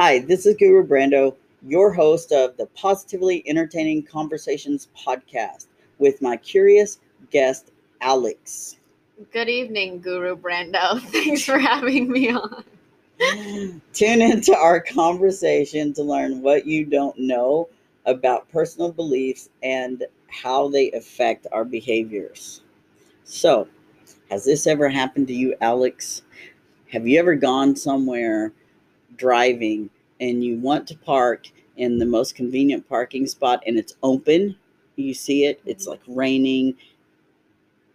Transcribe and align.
Hi, 0.00 0.20
this 0.20 0.46
is 0.46 0.56
Guru 0.56 0.82
Brando, 0.82 1.36
your 1.68 1.92
host 1.92 2.32
of 2.32 2.56
the 2.56 2.64
Positively 2.68 3.44
Entertaining 3.46 4.02
Conversations 4.02 4.88
podcast 4.96 5.66
with 5.98 6.22
my 6.22 6.38
curious 6.38 7.00
guest, 7.30 7.72
Alex. 8.00 8.78
Good 9.30 9.50
evening, 9.50 10.00
Guru 10.00 10.36
Brando. 10.36 10.98
Thanks 11.10 11.44
for 11.44 11.58
having 11.58 12.10
me 12.10 12.30
on. 12.30 12.64
Tune 13.92 14.22
into 14.22 14.56
our 14.56 14.80
conversation 14.80 15.92
to 15.92 16.02
learn 16.02 16.40
what 16.40 16.64
you 16.64 16.86
don't 16.86 17.18
know 17.18 17.68
about 18.06 18.50
personal 18.50 18.90
beliefs 18.90 19.50
and 19.62 20.06
how 20.28 20.66
they 20.70 20.90
affect 20.92 21.46
our 21.52 21.66
behaviors. 21.66 22.62
So, 23.24 23.68
has 24.30 24.46
this 24.46 24.66
ever 24.66 24.88
happened 24.88 25.26
to 25.26 25.34
you, 25.34 25.56
Alex? 25.60 26.22
Have 26.90 27.06
you 27.06 27.18
ever 27.18 27.34
gone 27.34 27.76
somewhere 27.76 28.54
driving 29.20 29.90
and 30.20 30.42
you 30.42 30.56
want 30.56 30.86
to 30.88 30.96
park 30.96 31.46
in 31.76 31.98
the 31.98 32.06
most 32.06 32.34
convenient 32.34 32.88
parking 32.88 33.26
spot 33.26 33.62
and 33.66 33.78
it's 33.78 33.94
open? 34.02 34.56
You 34.96 35.14
see 35.14 35.44
it, 35.44 35.60
it's 35.64 35.84
mm-hmm. 35.84 35.92
like 35.92 36.00
raining, 36.08 36.74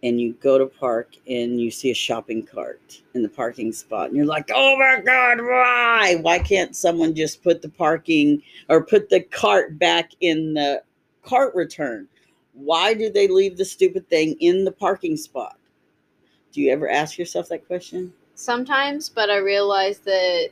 and 0.02 0.20
you 0.20 0.34
go 0.34 0.58
to 0.58 0.66
park 0.66 1.14
and 1.28 1.60
you 1.60 1.70
see 1.70 1.90
a 1.90 1.94
shopping 1.94 2.44
cart 2.44 3.02
in 3.14 3.22
the 3.22 3.28
parking 3.28 3.72
spot 3.72 4.08
and 4.08 4.16
you're 4.16 4.26
like 4.26 4.50
oh 4.54 4.76
my 4.76 5.00
god 5.04 5.38
why? 5.40 6.16
Why 6.20 6.38
can't 6.38 6.76
someone 6.76 7.14
just 7.14 7.42
put 7.42 7.62
the 7.62 7.68
parking 7.68 8.42
or 8.68 8.84
put 8.84 9.08
the 9.08 9.20
cart 9.20 9.78
back 9.78 10.12
in 10.20 10.54
the 10.54 10.82
cart 11.24 11.54
return? 11.54 12.08
Why 12.52 12.94
do 12.94 13.10
they 13.10 13.28
leave 13.28 13.56
the 13.56 13.64
stupid 13.64 14.08
thing 14.08 14.36
in 14.40 14.64
the 14.64 14.72
parking 14.72 15.16
spot? 15.16 15.58
Do 16.52 16.60
you 16.62 16.72
ever 16.72 16.88
ask 16.88 17.18
yourself 17.18 17.48
that 17.48 17.66
question? 17.66 18.12
Sometimes, 18.34 19.08
but 19.08 19.28
I 19.28 19.38
realize 19.38 19.98
that, 20.00 20.50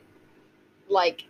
like, 0.89 1.25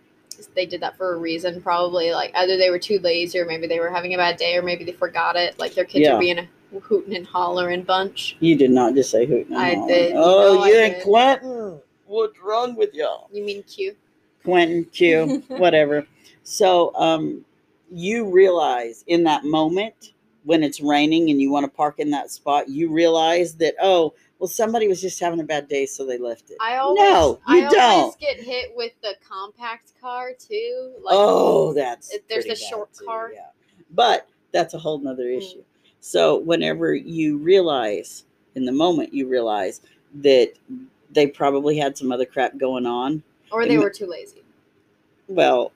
they 0.55 0.66
did 0.66 0.80
that 0.83 0.97
for 0.97 1.14
a 1.14 1.19
reason, 1.19 1.60
probably. 1.62 2.12
Like, 2.12 2.33
either 2.34 2.56
they 2.56 2.70
were 2.70 2.78
too 2.78 2.98
lazy, 3.00 3.38
or 3.38 3.44
maybe 3.47 3.66
they 3.66 3.78
were 3.80 3.91
having 3.91 4.14
a 4.14 4.16
bad 4.16 4.36
day, 4.36 4.56
or 4.56 4.62
maybe 4.62 4.84
they 4.84 4.92
forgot 4.92 5.36
it. 5.36 5.58
Like, 5.58 5.74
their 5.74 5.84
kids 5.84 6.02
Yeah. 6.06 6.14
were 6.14 6.20
being 6.20 6.38
a 6.38 6.48
hooting 6.80 7.14
and 7.16 7.27
hollering 7.27 7.82
bunch. 7.82 8.36
you 8.41 8.56
did 8.56 8.70
not 8.72 8.94
just 8.94 9.10
say 9.10 9.27
hooting 9.27 9.55
and 9.55 9.56
I 9.56 9.75
hollering. 9.75 9.88
did. 9.88 10.08
You 10.10 10.14
oh 10.16 10.55
know 10.55 10.60
I 10.62 10.69
yeah 10.70 10.88
did. 10.88 11.02
quentin 11.05 11.80
what's 12.06 12.38
wrong 12.41 12.75
with 12.75 12.92
y'all 12.94 13.28
You 13.32 13.44
mean 13.44 13.62
Q? 13.62 13.94
Quentin, 14.42 14.84
Q, 14.86 15.42
whatever. 15.48 16.05
So, 16.42 16.92
um, 16.97 17.44
you 17.92 18.28
realize 18.30 19.05
in 19.06 19.22
that 19.25 19.44
moment 19.44 20.12
when 20.42 20.62
it's 20.64 20.80
raining 20.80 21.30
and 21.30 21.41
you 21.41 21.50
want 21.52 21.64
to 21.64 21.70
park 21.70 22.00
in 22.00 22.10
that 22.10 22.30
spot, 22.32 22.69
you 22.69 22.91
realize 22.92 23.55
that 23.55 23.75
oh, 23.80 24.14
well, 24.38 24.48
somebody 24.48 24.88
was 24.88 25.00
just 25.00 25.20
having 25.20 25.40
a 25.40 25.44
bad 25.44 25.68
day, 25.68 25.86
so 25.86 26.04
they 26.04 26.18
left 26.18 26.50
it. 26.50 26.56
I 26.60 26.77
always, 26.77 26.98
no, 27.00 27.40
you 27.48 27.66
I 27.66 27.70
don't. 27.70 27.80
always 27.80 28.16
get 28.16 28.36
hit 28.38 28.72
with 28.74 28.92
the 29.02 29.14
compact 29.26 29.92
car, 30.00 30.32
too. 30.38 30.92
Like, 31.02 31.14
oh, 31.16 31.72
that's 31.72 32.16
there's 32.28 32.46
bad 32.46 32.58
short 32.58 32.92
too, 32.92 33.04
car. 33.06 33.30
Yeah, 33.32 33.46
but 33.91 34.28
that's 34.52 34.74
a 34.74 34.78
whole 34.78 34.98
nother 34.98 35.24
Mm. 35.24 35.38
issue. 35.38 35.62
So, 36.00 36.38
whenever 36.38 36.94
you 36.94 37.38
realize 37.38 38.24
in 38.54 38.64
the 38.66 38.72
moment, 38.72 39.14
you 39.14 39.26
realize 39.26 39.80
that 40.16 40.52
they 41.10 41.26
probably 41.26 41.76
had 41.78 41.96
some 41.96 42.12
other 42.12 42.26
crap 42.26 42.56
going 42.58 42.86
on. 42.86 43.22
or 43.50 43.66
they 43.66 43.78
were 43.78 43.91
too 43.91 44.06
lazy. 44.06 44.42
well, 45.28 45.72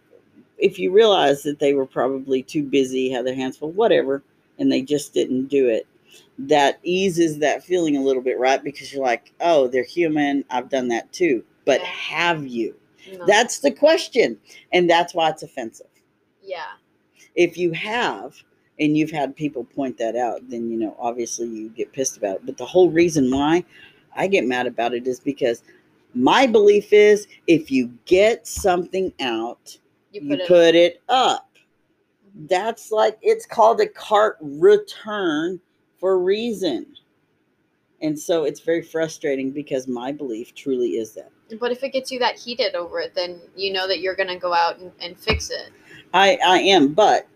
if 0.59 0.79
you 0.79 0.91
realize 0.93 1.43
that 1.45 1.59
they 1.61 1.73
were 1.75 1.87
probably 1.87 2.43
too 2.43 2.63
busy, 2.65 3.09
had 3.11 3.25
their 3.25 3.35
hands 3.35 3.57
full, 3.57 3.71
whatever, 3.71 4.23
and 4.59 4.71
they 4.71 4.83
just 4.83 5.15
didn't 5.15 5.47
do 5.47 5.69
it, 5.69 5.87
that 6.39 6.79
eases 6.83 7.39
that 7.39 7.65
feeling 7.65 7.97
a 7.97 8.01
little 8.03 8.23
bit, 8.23 8.39
right? 8.39 8.63
Because 8.63 8.93
you're 8.93 9.03
like, 9.05 9.33
oh, 9.41 9.67
they're 9.69 9.83
human. 9.83 10.45
I've 10.51 10.69
done 10.69 10.89
that 10.89 11.13
too. 11.13 11.45
But 11.65 11.81
Yeah. 11.81 11.87
have 11.87 12.47
you? 12.47 12.75
No. 13.13 13.27
That's 13.27 13.59
the 13.61 13.71
question. 13.73 14.39
And 14.73 14.89
that's 14.89 15.15
why 15.15 15.31
it's 15.31 15.43
offensive. 15.43 15.87
yeah. 16.43 16.73
If 17.35 17.57
you 17.57 17.71
have, 17.73 18.35
and 18.81 18.97
you've 18.97 19.11
had 19.13 19.35
people 19.37 19.63
point 19.65 19.97
that 19.99 20.17
out, 20.17 20.49
then, 20.49 20.71
you 20.71 20.77
know, 20.79 20.97
obviously 20.99 21.47
you 21.49 21.69
get 21.69 21.93
pissed 21.93 22.17
about 22.17 22.37
it. 22.37 22.47
But 22.47 22.57
the 22.57 22.65
whole 22.67 22.91
reason 22.91 23.31
why 23.31 23.65
I 24.17 24.27
get 24.27 24.45
mad 24.47 24.67
about 24.67 24.93
it 24.95 25.07
is 25.07 25.21
because 25.21 25.63
my 26.15 26.47
belief 26.47 26.93
is 26.93 27.27
if 27.47 27.71
you 27.71 27.93
get 28.07 28.47
something 28.47 29.13
out, 29.21 29.79
You 30.13 30.23
you 30.23 30.35
it. 30.35 30.49
put 30.49 30.75
it 30.75 31.01
up. 31.09 31.49
Mm-hmm. 32.29 32.47
That's 32.49 32.91
like 32.91 33.19
it's 33.23 33.47
called 33.47 33.81
a 33.81 33.87
cart 33.87 34.37
return 34.41 35.61
for 35.99 36.13
a 36.13 36.17
reason. 36.19 36.87
And 38.01 38.19
so 38.19 38.45
it's 38.45 38.61
very 38.61 38.83
frustrating 38.83 39.51
because 39.51 39.89
my 39.89 40.13
belief 40.13 40.55
truly 40.55 40.91
is 40.91 41.13
that. 41.15 41.31
But 41.59 41.73
if 41.73 41.83
it 41.83 41.93
gets 41.93 42.13
you 42.13 42.19
that 42.21 42.39
heated 42.39 42.75
over 42.75 43.01
it, 43.01 43.15
then 43.15 43.41
you 43.57 43.73
know 43.73 43.89
that 43.89 44.01
you're 44.01 44.15
gonna 44.15 44.39
go 44.39 44.53
out 44.55 44.79
and, 44.79 44.93
and 45.01 45.19
fix 45.19 45.51
it. 45.51 45.71
I 46.15 46.39
I 46.45 46.59
am, 46.61 46.95
but 46.95 47.27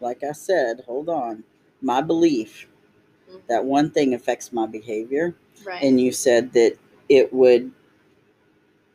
like 0.00 0.22
I 0.22 0.32
said, 0.32 0.82
hold 0.86 1.08
on. 1.08 1.44
My 1.82 2.00
belief 2.00 2.68
Mhm. 3.30 3.46
that 3.48 3.64
one 3.64 3.90
thing 3.90 4.14
affects 4.14 4.52
my 4.52 4.66
behavior 4.66 5.34
Right. 5.64 5.82
and 5.82 6.00
you 6.00 6.12
said 6.12 6.52
that 6.52 6.76
it 7.08 7.32
would 7.32 7.72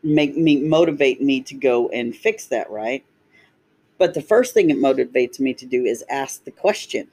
make 0.03 0.37
me 0.37 0.57
motivate 0.61 1.21
me 1.21 1.41
to 1.41 1.55
go 1.55 1.89
and 1.89 2.15
fix 2.15 2.45
that 2.45 2.69
right 2.69 3.03
but 3.97 4.13
the 4.13 4.21
first 4.21 4.53
thing 4.53 4.69
it 4.69 4.77
motivates 4.77 5.39
me 5.39 5.53
to 5.53 5.65
do 5.65 5.83
is 5.83 6.03
ask 6.09 6.43
the 6.45 6.51
question 6.51 7.07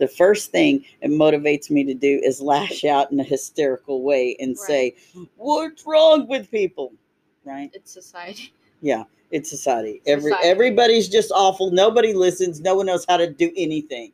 the 0.00 0.08
first 0.08 0.50
thing 0.50 0.84
it 1.00 1.10
motivates 1.10 1.70
me 1.70 1.84
to 1.84 1.94
do 1.94 2.20
is 2.24 2.40
lash 2.40 2.84
out 2.84 3.12
in 3.12 3.20
a 3.20 3.24
hysterical 3.24 4.02
way 4.02 4.36
and 4.40 4.58
say 4.58 4.96
what's 5.36 5.86
wrong 5.86 6.26
with 6.26 6.50
people 6.50 6.92
right 7.44 7.70
it's 7.72 7.92
society. 7.92 8.52
yeah 8.80 9.04
it's 9.30 9.48
society 9.48 10.02
every 10.06 10.32
Society. 10.32 10.48
everybody's 10.48 11.08
just 11.08 11.30
awful 11.32 11.70
nobody 11.70 12.12
listens 12.12 12.60
no 12.60 12.74
one 12.74 12.86
knows 12.86 13.04
how 13.08 13.16
to 13.16 13.30
do 13.30 13.52
anything 13.56 14.10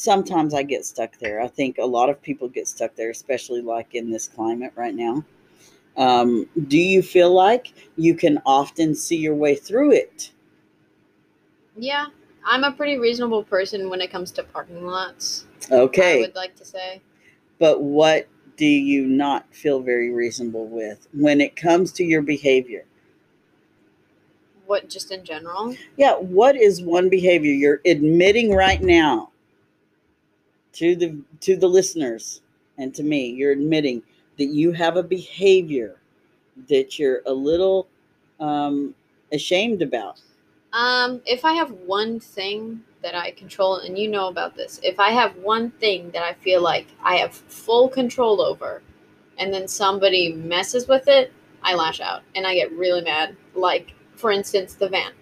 sometimes 0.00 0.54
I 0.54 0.62
get 0.62 0.86
stuck 0.86 1.18
there. 1.18 1.40
I 1.40 1.48
think 1.48 1.76
a 1.78 1.84
lot 1.84 2.08
of 2.08 2.20
people 2.22 2.48
get 2.48 2.66
stuck 2.66 2.94
there, 2.96 3.10
especially 3.10 3.60
like 3.60 3.94
in 3.94 4.10
this 4.10 4.28
climate 4.28 4.72
right 4.74 4.94
now. 4.94 5.22
Um, 5.96 6.48
do 6.68 6.78
you 6.78 7.02
feel 7.02 7.32
like 7.32 7.74
you 7.96 8.14
can 8.14 8.40
often 8.46 8.94
see 8.94 9.16
your 9.16 9.34
way 9.34 9.54
through 9.54 9.92
it? 9.92 10.32
Yeah, 11.76 12.06
I'm 12.44 12.64
a 12.64 12.72
pretty 12.72 12.98
reasonable 12.98 13.44
person 13.44 13.90
when 13.90 14.00
it 14.00 14.10
comes 14.10 14.30
to 14.32 14.42
parking 14.42 14.86
lots. 14.86 15.44
Okay. 15.70 16.18
I 16.18 16.20
would 16.20 16.34
like 16.34 16.56
to 16.56 16.64
say. 16.64 17.00
but 17.58 17.82
what 17.82 18.28
do 18.56 18.66
you 18.66 19.06
not 19.06 19.46
feel 19.54 19.80
very 19.80 20.10
reasonable 20.10 20.66
with 20.66 21.08
when 21.14 21.40
it 21.40 21.56
comes 21.56 21.92
to 21.92 22.04
your 22.04 22.22
behavior? 22.22 22.84
What 24.66 24.88
just 24.88 25.10
in 25.10 25.24
general? 25.24 25.74
Yeah, 25.96 26.14
what 26.14 26.56
is 26.56 26.82
one 26.82 27.08
behavior 27.08 27.52
you're 27.52 27.80
admitting 27.86 28.52
right 28.54 28.80
now 28.80 29.30
to 30.74 30.94
the 30.94 31.18
to 31.40 31.56
the 31.56 31.68
listeners 31.68 32.42
and 32.78 32.94
to 32.94 33.02
me? 33.02 33.30
You're 33.30 33.52
admitting 33.52 34.02
that 34.38 34.46
you 34.46 34.72
have 34.72 34.96
a 34.96 35.02
behavior 35.02 35.96
that 36.68 36.98
you're 36.98 37.22
a 37.26 37.32
little 37.32 37.88
um, 38.38 38.94
ashamed 39.32 39.82
about. 39.82 40.20
Um, 40.72 41.20
if 41.26 41.44
I 41.44 41.52
have 41.54 41.70
one 41.72 42.20
thing 42.20 42.80
that 43.02 43.14
I 43.14 43.32
control, 43.32 43.76
and 43.78 43.98
you 43.98 44.08
know 44.08 44.28
about 44.28 44.54
this, 44.54 44.78
if 44.82 45.00
I 45.00 45.10
have 45.10 45.36
one 45.36 45.70
thing 45.72 46.10
that 46.12 46.22
I 46.22 46.34
feel 46.34 46.62
like 46.62 46.86
I 47.02 47.16
have 47.16 47.34
full 47.34 47.88
control 47.88 48.40
over, 48.40 48.82
and 49.38 49.52
then 49.52 49.66
somebody 49.66 50.32
messes 50.34 50.86
with 50.86 51.08
it, 51.08 51.32
I 51.62 51.74
lash 51.74 52.00
out 52.00 52.22
and 52.34 52.46
I 52.46 52.54
get 52.54 52.70
really 52.72 53.02
mad. 53.02 53.36
Like, 53.54 53.94
for 54.16 54.30
instance, 54.30 54.74
the 54.74 54.88
van. 54.88 55.12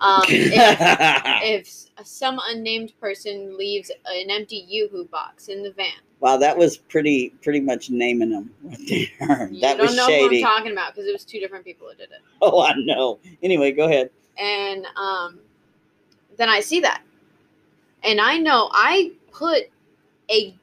Um, 0.00 0.22
if, 0.26 1.88
if 1.98 2.06
some 2.06 2.40
unnamed 2.48 2.92
person 3.00 3.56
leaves 3.56 3.90
an 4.06 4.30
empty 4.30 4.66
YooHoo 4.70 5.08
box 5.10 5.48
in 5.48 5.62
the 5.62 5.70
van, 5.72 5.92
wow, 6.20 6.36
that 6.36 6.56
was 6.56 6.76
pretty 6.76 7.30
pretty 7.42 7.60
much 7.60 7.90
naming 7.90 8.30
them 8.30 8.50
right 8.64 8.78
there. 8.88 9.48
you 9.52 9.60
that 9.60 9.76
don't 9.76 9.86
was 9.86 9.96
know 9.96 10.06
shady. 10.06 10.40
who 10.40 10.46
I'm 10.46 10.56
talking 10.56 10.72
about 10.72 10.94
because 10.94 11.08
it 11.08 11.12
was 11.12 11.24
two 11.24 11.38
different 11.38 11.64
people 11.64 11.88
who 11.88 11.94
did 11.96 12.10
it. 12.10 12.22
oh, 12.42 12.62
I 12.62 12.74
know. 12.78 13.20
Anyway, 13.42 13.70
go 13.72 13.84
ahead. 13.84 14.10
And 14.38 14.86
um, 14.96 15.40
then 16.36 16.48
I 16.48 16.60
see 16.60 16.80
that, 16.80 17.02
and 18.02 18.20
I 18.20 18.38
know 18.38 18.68
I 18.72 19.12
put 19.32 19.64
a 20.30 20.54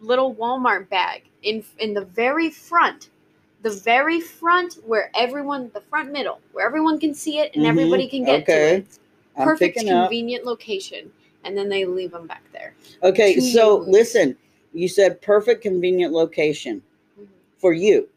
little 0.00 0.34
Walmart 0.34 0.88
bag 0.88 1.24
in 1.42 1.64
in 1.78 1.94
the 1.94 2.04
very 2.04 2.50
front, 2.50 3.10
the 3.62 3.70
very 3.70 4.20
front 4.20 4.74
where 4.86 5.10
everyone, 5.14 5.70
the 5.74 5.80
front 5.80 6.12
middle, 6.12 6.40
where 6.52 6.66
everyone 6.66 6.98
can 6.98 7.14
see 7.14 7.38
it 7.38 7.54
and 7.54 7.64
Mhm, 7.64 7.68
everybody 7.68 8.08
can 8.08 8.24
get 8.24 8.42
okay. 8.42 8.54
to 8.54 8.76
it. 8.76 8.98
Perfect, 9.36 9.76
picking 9.76 9.92
up. 9.92 10.08
convenient 10.08 10.44
location, 10.44 11.12
and 11.44 11.56
then 11.56 11.68
they 11.68 11.84
leave 11.84 12.10
them 12.10 12.26
back 12.26 12.42
there. 12.52 12.74
Okay, 13.02 13.38
so 13.40 13.78
listen. 13.78 14.36
You 14.72 14.88
said 14.88 15.22
perfect, 15.22 15.62
convenient 15.62 16.12
location 16.12 16.82
for 17.58 17.72
you. 17.72 18.08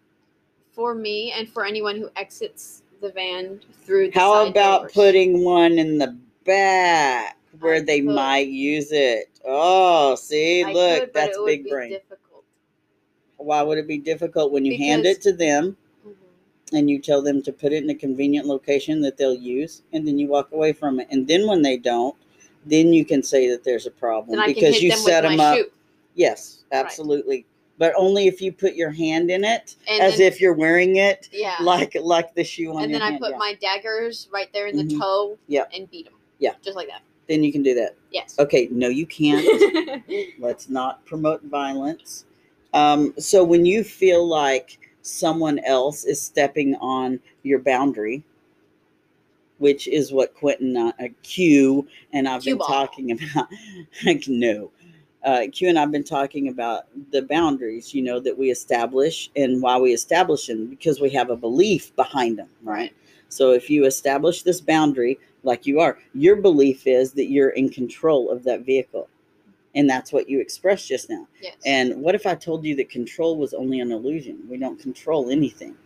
For 0.71 0.93
me 0.95 1.31
and 1.31 1.47
for 1.47 1.65
anyone 1.65 1.95
who 1.95 2.09
exits 2.15 2.83
the 3.01 3.11
van 3.11 3.59
through. 3.83 4.11
The 4.11 4.19
How 4.19 4.47
about 4.47 4.81
doors. 4.81 4.93
putting 4.93 5.43
one 5.43 5.77
in 5.77 5.97
the 5.97 6.17
back 6.45 7.37
where 7.59 7.75
I 7.75 7.81
they 7.81 7.99
could. 8.01 8.09
might 8.15 8.47
use 8.47 8.91
it? 8.91 9.29
Oh, 9.45 10.15
see, 10.15 10.63
I 10.63 10.71
look, 10.71 10.99
could, 11.01 11.13
that's 11.13 11.37
big 11.45 11.67
brain. 11.67 11.89
difficult. 11.91 12.45
Why 13.37 13.61
would 13.63 13.77
it 13.79 13.87
be 13.87 13.97
difficult 13.97 14.51
when 14.51 14.63
you 14.65 14.77
hand 14.77 15.05
it 15.05 15.19
to 15.23 15.33
them 15.33 15.75
Mhm. 16.05 16.13
and 16.77 16.89
you 16.89 16.99
tell 16.99 17.21
them 17.23 17.41
to 17.41 17.51
put 17.51 17.73
it 17.73 17.83
in 17.83 17.89
a 17.89 17.95
convenient 17.95 18.45
location 18.45 19.01
that 19.01 19.17
they'll 19.17 19.33
use, 19.33 19.81
and 19.93 20.07
then 20.07 20.19
you 20.19 20.27
walk 20.27 20.51
away 20.51 20.73
from 20.73 20.99
it. 20.99 21.07
And 21.09 21.27
then 21.27 21.47
when 21.47 21.63
they 21.63 21.77
don't, 21.77 22.15
then 22.65 22.93
you 22.93 23.03
can 23.03 23.23
say 23.23 23.49
that 23.49 23.63
there's 23.63 23.87
a 23.87 23.91
problem 23.91 24.37
Then 24.37 24.49
I 24.49 24.53
can 24.53 24.53
because 24.53 24.81
you 24.83 24.91
set 24.91 25.21
them 25.21 25.39
up. 25.39 25.57
Yes, 26.13 26.63
Right. 26.71 26.83
But 27.81 27.93
only 27.97 28.27
if 28.27 28.43
you 28.43 28.51
put 28.51 28.75
your 28.75 28.91
hand 28.91 29.31
in 29.31 29.43
it, 29.43 29.75
And 29.87 30.03
as 30.03 30.19
then- 30.19 30.27
if 30.27 30.39
you're 30.39 30.53
wearing 30.53 30.97
it, 30.97 31.27
Yeah. 31.31 31.55
like 31.61 31.95
like 31.95 32.35
the 32.35 32.43
shoe 32.43 32.75
on 32.75 32.83
and 32.83 32.93
then 32.93 33.01
I 33.01 33.09
hand. 33.09 33.19
put 33.19 33.31
yeah. 33.31 33.37
my 33.37 33.55
daggers 33.59 34.27
right 34.31 34.53
there 34.53 34.67
in 34.67 34.77
the 34.77 34.83
Mhm. 34.83 34.99
toe 34.99 35.37
Yep. 35.47 35.71
and 35.75 35.89
beat 35.89 36.05
them. 36.05 36.13
Yeah. 36.37 36.53
Just 36.61 36.75
like 36.77 36.89
that. 36.89 37.01
Then 37.27 37.43
you 37.43 37.51
can 37.51 37.63
do 37.63 37.73
that. 37.73 37.95
Yes. 38.11 38.35
Okay, 38.37 38.67
no, 38.69 38.87
you 38.87 39.07
can't. 39.07 39.43
Let's 40.39 40.69
not 40.69 41.03
promote 41.05 41.41
violence. 41.45 42.25
Um, 42.71 43.15
so 43.17 43.43
when 43.43 43.65
you 43.65 43.83
feel 43.83 44.27
like 44.27 44.77
someone 45.01 45.57
else 45.65 46.03
is 46.03 46.21
stepping 46.21 46.75
on 46.75 47.19
your 47.41 47.57
boundary, 47.57 48.23
which 49.57 49.87
is 49.87 50.11
what 50.11 50.35
Quentin, 50.35 50.77
uh, 50.77 50.91
Q, 51.23 51.87
and 52.13 52.27
I've 52.27 52.43
Cue 52.43 52.51
been 52.53 52.57
ball. 52.59 52.67
talking 52.67 53.11
about. 53.33 53.47
Like, 54.05 54.27
no, 54.27 54.69
uh, 55.23 55.41
Q 55.51 55.69
and 55.69 55.77
I've 55.77 55.91
been 55.91 56.03
talking 56.03 56.47
about 56.47 56.85
the 57.11 57.21
boundaries, 57.21 57.93
you 57.93 58.01
know, 58.01 58.19
that 58.19 58.37
we 58.37 58.49
establish 58.49 59.29
and 59.35 59.61
why 59.61 59.77
we 59.77 59.93
establish 59.93 60.47
them 60.47 60.67
because 60.67 60.99
we 60.99 61.09
have 61.11 61.29
a 61.29 61.35
belief 61.35 61.95
behind 61.95 62.39
them, 62.39 62.49
right? 62.63 62.93
So 63.29 63.51
if 63.51 63.69
you 63.69 63.85
establish 63.85 64.41
this 64.41 64.59
boundary 64.59 65.19
like 65.43 65.65
you 65.65 65.79
are, 65.79 65.97
your 66.13 66.35
belief 66.35 66.85
is 66.85 67.13
that 67.13 67.29
you're 67.29 67.51
in 67.51 67.69
control 67.69 68.29
of 68.29 68.43
that 68.43 68.65
vehicle. 68.65 69.07
And 69.73 69.89
that's 69.89 70.11
what 70.11 70.29
you 70.29 70.41
expressed 70.41 70.89
just 70.89 71.09
now. 71.09 71.27
Yes. 71.41 71.55
And 71.65 72.01
what 72.01 72.13
if 72.13 72.25
I 72.25 72.35
told 72.35 72.65
you 72.65 72.75
that 72.75 72.89
control 72.89 73.37
was 73.37 73.53
only 73.53 73.79
an 73.79 73.91
illusion? 73.91 74.39
We 74.49 74.57
don't 74.57 74.77
control 74.77 75.29
anything. 75.29 75.77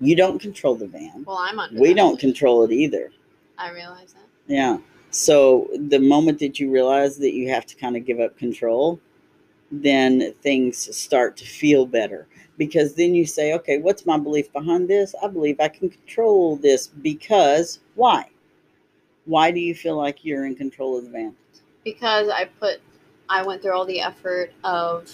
You 0.00 0.16
don't 0.16 0.40
control 0.40 0.74
the 0.74 0.88
van. 0.88 1.24
well, 1.24 1.38
I'm 1.38 1.58
under. 1.60 1.80
We 1.80 1.94
don't 1.94 2.12
illusion. 2.14 2.30
control 2.32 2.64
it 2.64 2.72
either. 2.72 3.12
I 3.58 3.70
realize 3.70 4.12
that. 4.14 4.26
Yeah. 4.52 4.78
So 5.14 5.68
the 5.76 6.00
moment 6.00 6.40
that 6.40 6.58
you 6.58 6.72
realize 6.72 7.18
that 7.18 7.34
you 7.34 7.48
have 7.48 7.66
to 7.66 7.76
kind 7.76 7.96
of 7.96 8.04
give 8.04 8.18
up 8.18 8.36
control, 8.36 8.98
then 9.70 10.34
things 10.42 10.96
start 10.96 11.36
to 11.36 11.44
feel 11.44 11.86
better 11.86 12.26
because 12.58 12.94
then 12.94 13.14
you 13.14 13.24
say, 13.24 13.54
okay, 13.54 13.78
what's 13.78 14.06
my 14.06 14.18
belief 14.18 14.52
behind 14.52 14.90
this? 14.90 15.14
I 15.22 15.28
believe 15.28 15.60
I 15.60 15.68
can 15.68 15.88
control 15.88 16.56
this 16.56 16.88
because 16.88 17.78
why? 17.94 18.28
Why 19.26 19.52
do 19.52 19.60
you 19.60 19.72
feel 19.72 19.96
like 19.96 20.24
you're 20.24 20.46
in 20.46 20.56
control 20.56 20.98
of 20.98 21.04
the 21.04 21.10
van? 21.10 21.36
Because 21.84 22.28
I 22.28 22.46
put, 22.46 22.80
I 23.28 23.46
went 23.46 23.62
through 23.62 23.76
all 23.76 23.86
the 23.86 24.00
effort 24.00 24.52
of 24.64 25.08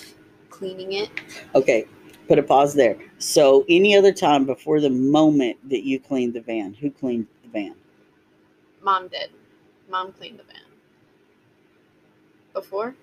cleaning 0.49 0.95
it. 0.95 1.11
Okay, 1.55 1.85
put 2.27 2.39
a 2.39 2.43
pause 2.43 2.73
there. 2.73 2.97
So, 3.19 3.67
any 3.69 3.95
other 3.95 4.13
time 4.13 4.47
before 4.47 4.81
the 4.81 4.89
moment 4.89 5.59
that 5.69 5.85
you 5.85 6.01
cleaned 6.01 6.33
the 6.33 6.41
van, 6.41 6.73
who 6.73 6.91
cleaned 6.91 7.27
the 7.43 7.51
van? 7.51 7.75
Mom 8.83 9.09
did. 9.09 9.31
Mom 9.91 10.13
cleaned 10.13 10.39
the 10.39 10.45
van. 10.45 10.57
Before. 12.53 12.95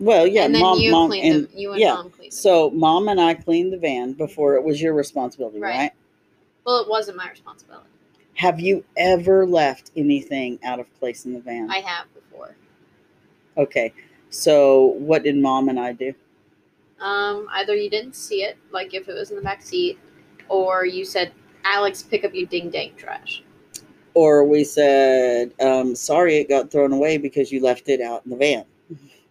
Well, 0.00 0.26
yeah, 0.26 0.44
and 0.44 0.54
then 0.54 0.62
mom, 0.62 0.78
you 0.78 0.92
mom, 0.92 1.10
cleaned 1.10 1.34
and 1.34 1.48
the. 1.48 1.60
You 1.60 1.72
and 1.72 1.80
yeah. 1.80 1.94
mom 1.94 2.10
cleaned. 2.10 2.32
so 2.32 2.70
mom 2.70 3.08
and 3.08 3.20
I 3.20 3.34
cleaned 3.34 3.72
the 3.72 3.78
van 3.78 4.12
before 4.12 4.54
it 4.54 4.62
was 4.62 4.80
your 4.80 4.94
responsibility, 4.94 5.58
Right. 5.58 5.76
right? 5.76 5.90
Well, 6.64 6.80
it 6.80 6.88
wasn't 6.88 7.16
my 7.16 7.28
responsibility. 7.30 7.88
Have 8.34 8.60
you 8.60 8.84
ever 8.96 9.44
left 9.44 9.90
anything 9.96 10.60
out 10.62 10.78
of 10.78 10.92
place 11.00 11.24
in 11.24 11.32
the 11.32 11.40
van? 11.40 11.68
I 11.70 11.78
have 11.80 12.06
before. 12.14 12.54
okay, 13.56 13.92
so 14.30 14.84
what 14.98 15.24
did 15.24 15.36
mom 15.36 15.68
and 15.68 15.80
I 15.80 15.92
do? 15.92 16.14
Um, 17.00 17.48
either 17.52 17.74
you 17.74 17.90
didn't 17.90 18.14
see 18.14 18.42
it, 18.44 18.56
like 18.70 18.94
if 18.94 19.08
it 19.08 19.14
was 19.14 19.30
in 19.30 19.36
the 19.36 19.42
back 19.42 19.62
seat, 19.62 19.98
or 20.48 20.84
you 20.86 21.04
said, 21.04 21.32
"Alex, 21.64 22.02
pick 22.04 22.24
up 22.24 22.32
your 22.34 22.46
ding 22.46 22.70
dang 22.70 22.94
trash." 22.96 23.42
Or 24.18 24.42
we 24.42 24.64
said, 24.64 25.52
um, 25.60 25.94
sorry, 25.94 26.38
it 26.38 26.48
got 26.48 26.72
thrown 26.72 26.92
away 26.92 27.18
because 27.18 27.52
you 27.52 27.62
left 27.62 27.88
it 27.88 28.00
out 28.00 28.22
in 28.24 28.32
the 28.32 28.36
van. 28.36 28.64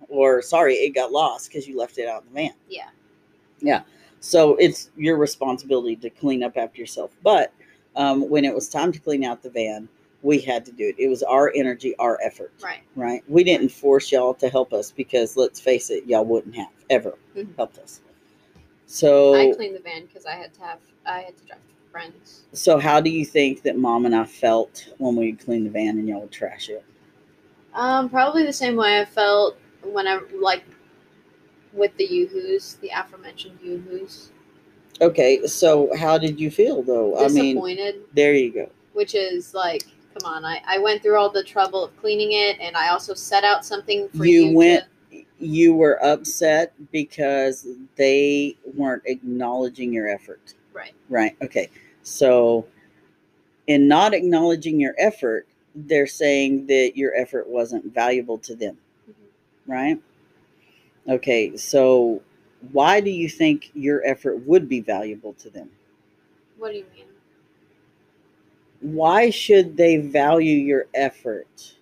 Or 0.07 0.41
sorry, 0.41 0.75
it 0.75 0.95
got 0.95 1.11
lost 1.11 1.49
because 1.49 1.67
you 1.67 1.77
left 1.77 1.97
it 1.97 2.07
out 2.07 2.21
in 2.23 2.29
the 2.29 2.33
van. 2.35 2.53
Yeah. 2.69 2.87
Yeah. 3.59 3.81
So 4.21 4.55
it's 4.55 4.89
your 4.95 5.17
responsibility 5.17 5.97
to 5.97 6.09
clean 6.09 6.41
up 6.41 6.55
after 6.55 6.79
yourself. 6.79 7.11
But 7.21 7.51
um, 7.97 8.29
when 8.29 8.45
it 8.45 8.55
was 8.55 8.69
time 8.69 8.93
to 8.93 8.99
clean 8.99 9.25
out 9.25 9.43
the 9.43 9.49
van, 9.49 9.89
we 10.21 10.39
had 10.39 10.63
to 10.67 10.71
do 10.71 10.87
it. 10.87 10.95
It 10.97 11.09
was 11.09 11.21
our 11.21 11.51
energy, 11.53 11.93
our 11.97 12.17
effort, 12.23 12.53
Right. 12.63 12.79
right? 12.95 13.21
We 13.27 13.43
didn't 13.43 13.73
force 13.73 14.09
y'all 14.09 14.35
to 14.35 14.47
help 14.47 14.71
us 14.71 14.89
because 14.91 15.35
let's 15.35 15.59
face 15.59 15.89
it, 15.89 16.05
y'all 16.05 16.23
wouldn't 16.23 16.55
have 16.55 16.71
ever 16.89 17.17
Mhm. 17.35 17.53
helped 17.57 17.77
us. 17.79 17.99
So 18.85 19.33
I 19.33 19.51
cleaned 19.53 19.75
the 19.75 19.81
van 19.81 20.05
because 20.05 20.25
I 20.25 20.35
had 20.35 20.53
to 20.53 20.61
have. 20.61 20.79
I 21.05 21.19
had 21.23 21.37
to 21.37 21.43
drive 21.43 21.59
friends. 21.97 22.43
So, 22.53 22.79
how 22.79 23.01
do 23.01 23.09
you 23.09 23.25
think 23.25 23.63
that 23.63 23.77
mom 23.77 24.05
and 24.05 24.15
I 24.15 24.23
felt 24.23 24.87
when 24.97 25.15
we 25.15 25.33
cleaned 25.33 25.65
the 25.65 25.69
van 25.69 25.97
and 25.97 26.07
y'all 26.07 26.21
would 26.21 26.31
trash 26.31 26.69
it? 26.69 26.83
Um, 27.73 28.09
probably 28.09 28.45
the 28.45 28.53
same 28.53 28.75
way 28.75 28.99
I 28.99 29.05
felt 29.05 29.57
when 29.83 30.07
I 30.07 30.19
like, 30.39 30.63
with 31.73 31.95
the 31.97 32.05
yoo-hoos, 32.05 32.75
the 32.81 32.89
aforementioned 32.95 33.59
yoo-hoos. 33.63 34.31
Okay, 35.01 35.45
so 35.45 35.95
how 35.95 36.17
did 36.17 36.39
you 36.39 36.49
feel 36.49 36.81
though? 36.81 37.17
I 37.17 37.27
mean, 37.27 37.55
Disappointed, 37.55 37.95
there 38.13 38.33
you 38.33 38.51
go. 38.51 38.69
which 38.93 39.13
is 39.13 39.53
like, 39.53 39.83
come 40.17 40.31
on, 40.31 40.43
I, 40.45 40.61
I 40.67 40.79
went 40.79 41.03
through 41.03 41.17
all 41.17 41.29
the 41.29 41.43
trouble 41.43 41.83
of 41.83 41.95
cleaning 41.97 42.31
it, 42.31 42.57
and 42.59 42.75
I 42.75 42.89
also 42.89 43.13
set 43.13 43.43
out 43.43 43.63
something 43.65 44.09
for 44.09 44.25
You 44.25 44.47
you. 44.47 44.57
went- 44.57 44.85
to, 45.11 45.23
You 45.39 45.75
were 45.75 46.03
upset 46.03 46.73
because 46.91 47.67
they 47.95 48.57
weren't 48.75 49.03
acknowledging 49.05 49.93
your 49.93 50.07
effort, 50.09 50.55
right. 50.73 50.93
right? 51.09 51.35
Okay, 51.43 51.69
so 52.07 52.65
in 53.67 53.87
not 53.87 54.13
acknowledging 54.13 54.79
your 54.79 54.95
effort, 54.97 55.47
they're 55.75 56.07
saying 56.07 56.65
that 56.67 56.93
your 56.95 57.13
effort 57.15 57.47
wasn't 57.47 57.85
valuable 57.93 58.37
to 58.39 58.55
them, 58.55 58.77
Mhm. 59.09 59.13
right? 59.67 60.01
Okay, 61.09 61.55
so 61.57 62.21
why 62.71 63.01
do 63.01 63.09
you 63.09 63.29
think 63.29 63.71
your 63.73 64.05
effort 64.05 64.37
would 64.47 64.67
be 64.69 64.79
valuable 64.79 65.33
to 65.33 65.49
them? 65.49 65.69
What 66.57 66.71
do 66.71 66.77
you 66.77 66.85
mean? 66.95 67.05
why 68.79 69.29
should 69.31 69.75
they 69.75 69.97
value 69.97 70.55
your 70.55 70.85
effort? 70.93 71.76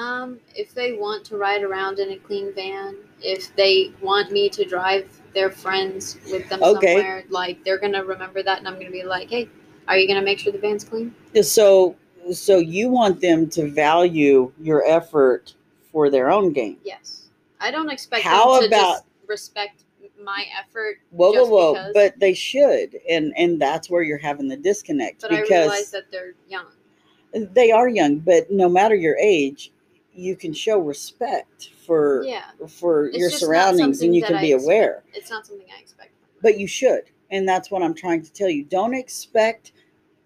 Um, 0.00 0.40
if 0.56 0.72
they 0.74 0.94
want 0.94 1.24
to 1.26 1.36
ride 1.36 1.62
around 1.62 1.98
in 1.98 2.10
a 2.12 2.16
clean 2.16 2.54
van, 2.54 2.96
if 3.22 3.54
they 3.54 3.92
want 4.00 4.32
me 4.32 4.48
to 4.48 4.64
drive 4.64 5.06
their 5.34 5.50
friends 5.50 6.16
with 6.32 6.48
them 6.48 6.62
Okay. 6.62 6.94
somewhere, 6.94 7.24
like 7.28 7.62
they're 7.64 7.78
gonna 7.78 8.02
remember 8.04 8.42
that, 8.42 8.58
and 8.58 8.66
I'm 8.66 8.74
gonna 8.78 8.90
be 8.90 9.02
like, 9.02 9.28
"Hey, 9.28 9.48
are 9.88 9.98
you 9.98 10.08
gonna 10.08 10.22
make 10.22 10.38
sure 10.38 10.52
the 10.52 10.58
van's 10.58 10.84
clean?" 10.84 11.14
So, 11.42 11.96
so 12.32 12.56
you 12.58 12.88
want 12.88 13.20
them 13.20 13.48
to 13.50 13.68
value 13.68 14.52
your 14.60 14.82
effort 14.86 15.54
for 15.92 16.08
their 16.08 16.30
own 16.30 16.52
gain? 16.52 16.78
Yes, 16.82 17.28
I 17.60 17.70
don't 17.70 17.90
expect 17.90 18.22
How 18.24 18.52
them 18.54 18.62
to 18.62 18.66
about- 18.68 18.92
just 18.94 19.04
respect 19.26 19.82
my 20.22 20.46
effort, 20.58 20.98
Whoa, 21.10 21.30
whoa, 21.30 21.34
Just 21.34 21.50
whoa! 21.50 21.72
because? 21.74 21.94
But 21.94 22.18
they 22.20 22.32
should, 22.34 22.98
and 23.08 23.34
and 23.36 23.60
that's 23.60 23.90
where 23.90 24.02
you're 24.02 24.18
having 24.18 24.48
the 24.48 24.56
disconnect 24.56 25.20
but 25.20 25.32
I 25.32 25.40
realize 25.40 25.48
because 25.48 25.90
that 25.90 26.10
they're 26.10 26.32
young. 26.48 26.66
they 27.32 27.70
are 27.70 27.88
young. 27.88 28.18
But 28.18 28.50
no 28.50 28.68
matter 28.68 28.94
your 28.94 29.16
age, 29.18 29.72
you 30.20 30.36
can 30.36 30.52
show 30.52 30.78
respect 30.78 31.70
for 31.86 32.24
Yeah, 32.24 32.44
for 32.68 33.06
It's 33.06 33.18
your 33.18 33.30
surroundings, 33.30 34.02
and 34.02 34.14
you 34.14 34.22
can 34.22 34.36
I 34.36 34.40
be 34.40 34.52
expect. 34.52 34.64
aware. 34.64 35.02
it's 35.14 35.30
not 35.30 35.46
something 35.46 35.66
I 35.76 35.80
expect. 35.80 36.10
But 36.42 36.58
you 36.58 36.66
should 36.66 37.04
and 37.30 37.48
that's 37.48 37.70
what 37.70 37.82
i'm 37.82 37.94
trying 37.94 38.22
to 38.22 38.32
tell 38.32 38.48
you 38.48 38.64
don't 38.64 38.94
expect 38.94 39.72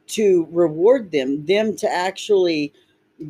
to 0.06 0.48
reward 0.50 1.10
them 1.10 1.44
them 1.46 1.76
to 1.76 1.90
actually 1.90 2.72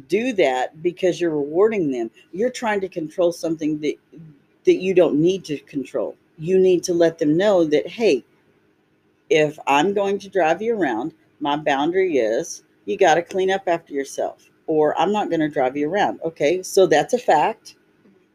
do 0.09 0.33
that 0.33 0.83
because 0.83 1.21
you're 1.21 1.31
rewarding 1.31 1.91
them 1.91 2.11
you're 2.33 2.51
trying 2.51 2.81
to 2.81 2.89
control 2.89 3.33
something 3.33 3.79
that 3.81 3.95
that 4.65 4.77
you 4.77 4.95
don't 4.95 5.17
need 5.21 5.45
to 5.45 5.59
control 5.59 6.17
you 6.39 6.59
need 6.59 6.83
to 6.83 6.95
let 6.95 7.19
them 7.19 7.37
know 7.37 7.65
that 7.65 7.87
hey 7.87 8.25
if 9.31 9.59
i'm 9.67 9.93
going 9.93 10.19
to 10.19 10.29
drive 10.29 10.63
you 10.63 10.77
around 10.79 11.13
my 11.41 11.57
boundary 11.57 12.19
is 12.19 12.63
you 12.87 12.97
got 12.97 13.15
to 13.15 13.23
clean 13.23 13.51
up 13.51 13.63
after 13.67 13.93
yourself 13.93 14.51
or 14.67 14.99
i'm 15.01 15.13
not 15.13 15.29
going 15.29 15.41
to 15.41 15.49
drive 15.49 15.77
you 15.77 15.89
around 15.89 16.21
okay? 16.25 16.63
So 16.63 16.87
that's 16.87 17.15
a 17.15 17.19
fact. 17.19 17.77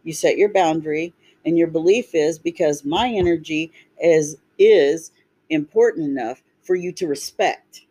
You 0.04 0.14
set 0.14 0.38
your 0.38 0.50
boundary 0.50 1.14
and 1.46 1.58
your 1.58 1.68
belief 1.68 2.14
is 2.14 2.40
because 2.40 2.86
my 2.86 3.08
energy 3.10 3.72
is 4.02 4.38
is 4.58 5.12
important 5.50 6.08
enough 6.08 6.42
for 6.62 6.76
you 6.76 6.92
to 6.94 7.08
respect. 7.08 7.86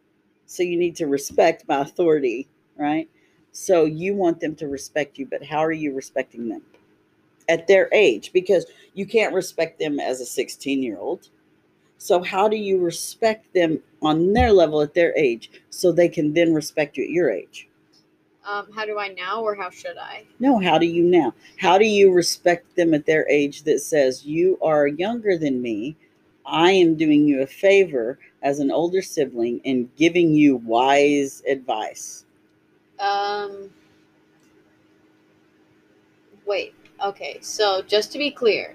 So 0.46 0.62
you 0.62 0.78
need 0.78 0.96
to 0.96 1.06
respect 1.06 1.68
my 1.68 1.80
authority 1.80 2.48
right? 2.76 3.08
So 3.50 3.86
you 3.86 4.14
want 4.14 4.40
them 4.40 4.54
to 4.56 4.68
respect 4.68 5.18
you 5.18 5.26
but 5.26 5.44
how 5.44 5.58
are 5.58 5.72
you 5.72 5.94
respecting 5.94 6.48
them? 6.48 6.62
At 7.48 7.66
their 7.66 7.88
age 7.92 8.32
because 8.32 8.66
you 8.94 9.06
can't 9.06 9.34
respect 9.34 9.78
them 9.78 9.98
as 9.98 10.20
a 10.20 10.26
16 10.26 10.82
year 10.82 10.98
old 10.98 11.28
so 11.98 12.22
how 12.22 12.48
do 12.48 12.56
you 12.56 12.78
respect 12.78 13.52
them 13.54 13.80
on 14.02 14.32
their 14.32 14.52
level 14.52 14.80
at 14.80 14.94
their 14.94 15.16
age 15.16 15.50
so 15.70 15.90
they 15.90 16.08
can 16.08 16.32
then 16.32 16.54
respect 16.54 16.96
you 16.96 17.04
at 17.04 17.10
your 17.10 17.30
age 17.30 17.67
Um, 18.48 18.72
how 18.74 18.86
do 18.86 18.98
I 18.98 19.08
now, 19.08 19.42
or 19.42 19.54
how 19.54 19.68
should 19.68 19.98
I? 19.98 20.24
no, 20.38 20.58
how 20.58 20.78
do 20.78 20.86
you 20.86 21.02
now? 21.04 21.34
How 21.58 21.76
do 21.76 21.84
you 21.84 22.12
respect 22.12 22.76
them 22.76 22.94
at 22.94 23.04
their 23.04 23.28
age 23.28 23.64
that 23.64 23.80
says, 23.80 24.24
You 24.24 24.58
are 24.62 24.86
younger 24.86 25.36
than 25.36 25.60
me? 25.60 25.96
I 26.46 26.70
am 26.72 26.94
doing 26.94 27.26
you 27.28 27.42
a 27.42 27.46
favor 27.46 28.18
as 28.42 28.58
an 28.58 28.70
older 28.70 29.02
sibling 29.02 29.60
and 29.66 29.94
giving 29.96 30.32
you 30.32 30.56
wise 30.56 31.42
advice. 31.46 32.24
Um. 32.98 33.70
Wait. 36.46 36.74
Okay. 37.04 37.38
So 37.42 37.82
just 37.82 38.12
to 38.12 38.18
be 38.18 38.30
clear, 38.30 38.74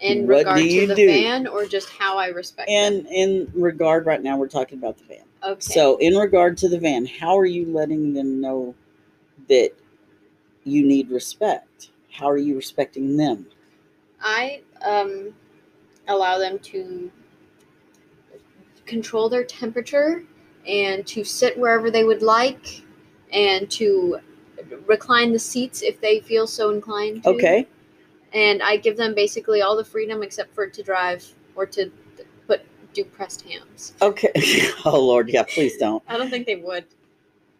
in 0.00 0.26
What 0.26 0.38
regard 0.38 0.60
to 0.60 0.86
the 0.86 0.94
do? 0.94 1.06
van, 1.06 1.46
or 1.46 1.66
just 1.66 1.90
how 1.90 2.16
I 2.16 2.28
respect 2.28 2.70
And 2.70 3.06
in 3.08 3.50
regard, 3.54 4.06
right 4.06 4.22
now, 4.22 4.38
we're 4.38 4.48
talking 4.48 4.78
about 4.78 4.96
the 4.96 5.04
van. 5.04 5.27
Okay. 5.44 5.60
So, 5.60 5.96
in 5.98 6.16
regard 6.16 6.56
to 6.58 6.68
the 6.68 6.78
van, 6.78 7.06
how 7.06 7.38
are 7.38 7.46
you 7.46 7.66
letting 7.66 8.12
them 8.12 8.40
know 8.40 8.74
that 9.48 9.70
you 10.64 10.84
need 10.84 11.10
respect? 11.10 11.90
How 12.10 12.28
are 12.28 12.38
you 12.38 12.56
respecting 12.56 13.16
them? 13.16 13.46
I 14.20 14.62
um 14.84 15.34
allow 16.08 16.38
them 16.38 16.58
to 16.58 17.10
control 18.86 19.28
their 19.28 19.44
temperature 19.44 20.24
and 20.66 21.06
to 21.06 21.22
sit 21.22 21.56
wherever 21.58 21.90
they 21.90 22.04
would 22.04 22.22
like 22.22 22.82
and 23.32 23.70
to 23.70 24.18
recline 24.86 25.32
the 25.32 25.38
seats 25.38 25.82
if 25.82 26.00
they 26.00 26.20
feel 26.20 26.46
so 26.46 26.70
inclined 26.70 27.22
to. 27.22 27.30
Okay. 27.30 27.68
And 28.32 28.62
I 28.62 28.76
give 28.76 28.96
them 28.96 29.14
basically 29.14 29.62
all 29.62 29.76
the 29.76 29.84
freedom 29.84 30.22
except 30.22 30.54
for 30.54 30.66
to 30.66 30.82
drive 30.82 31.24
or 31.54 31.66
to 31.66 31.90
do 32.94 33.04
pressed 33.04 33.42
hams. 33.42 33.94
Okay. 34.02 34.32
oh, 34.84 35.00
Lord. 35.00 35.28
Yeah, 35.28 35.44
please 35.44 35.76
don't. 35.76 36.02
I 36.08 36.16
don't 36.16 36.30
think 36.30 36.46
they 36.46 36.56
would. 36.56 36.84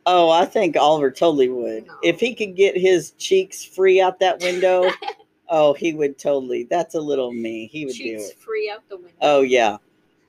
Oh, 0.06 0.30
I 0.30 0.46
think 0.46 0.76
Oliver 0.76 1.10
totally 1.10 1.48
would. 1.48 1.86
No. 1.86 1.94
If 2.02 2.18
he 2.20 2.34
could 2.34 2.56
get 2.56 2.76
his 2.76 3.10
cheeks 3.18 3.62
free 3.62 4.00
out 4.00 4.20
that 4.20 4.40
window, 4.40 4.90
oh, 5.48 5.74
he 5.74 5.92
would 5.92 6.18
totally. 6.18 6.64
That's 6.64 6.94
a 6.94 7.00
little 7.00 7.32
me. 7.32 7.66
He 7.66 7.84
would 7.84 7.94
do 7.94 8.02
Cheeks 8.16 8.30
it. 8.30 8.38
free 8.38 8.70
out 8.70 8.88
the 8.88 8.96
window. 8.96 9.12
Oh, 9.20 9.42
yeah. 9.42 9.76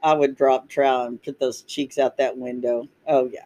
I 0.04 0.14
would 0.14 0.36
drop 0.36 0.68
trout 0.70 1.08
and 1.08 1.22
put 1.22 1.40
those 1.40 1.62
cheeks 1.64 1.98
out 1.98 2.18
that 2.18 2.38
window. 2.38 2.88
Oh, 3.08 3.30
yeah. 3.32 3.44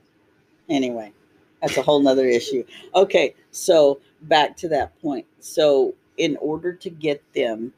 Anyway, 0.69 1.13
that's 1.61 1.77
a 1.77 1.81
whole 1.81 1.99
nother 1.99 2.25
issue. 2.27 2.63
Okay, 2.95 3.35
so 3.51 3.99
back 4.23 4.55
to 4.57 4.67
that 4.69 4.99
point. 5.01 5.25
So, 5.39 5.93
in 6.17 6.37
order 6.37 6.73
to 6.73 6.89
get 6.89 7.21
them 7.33 7.73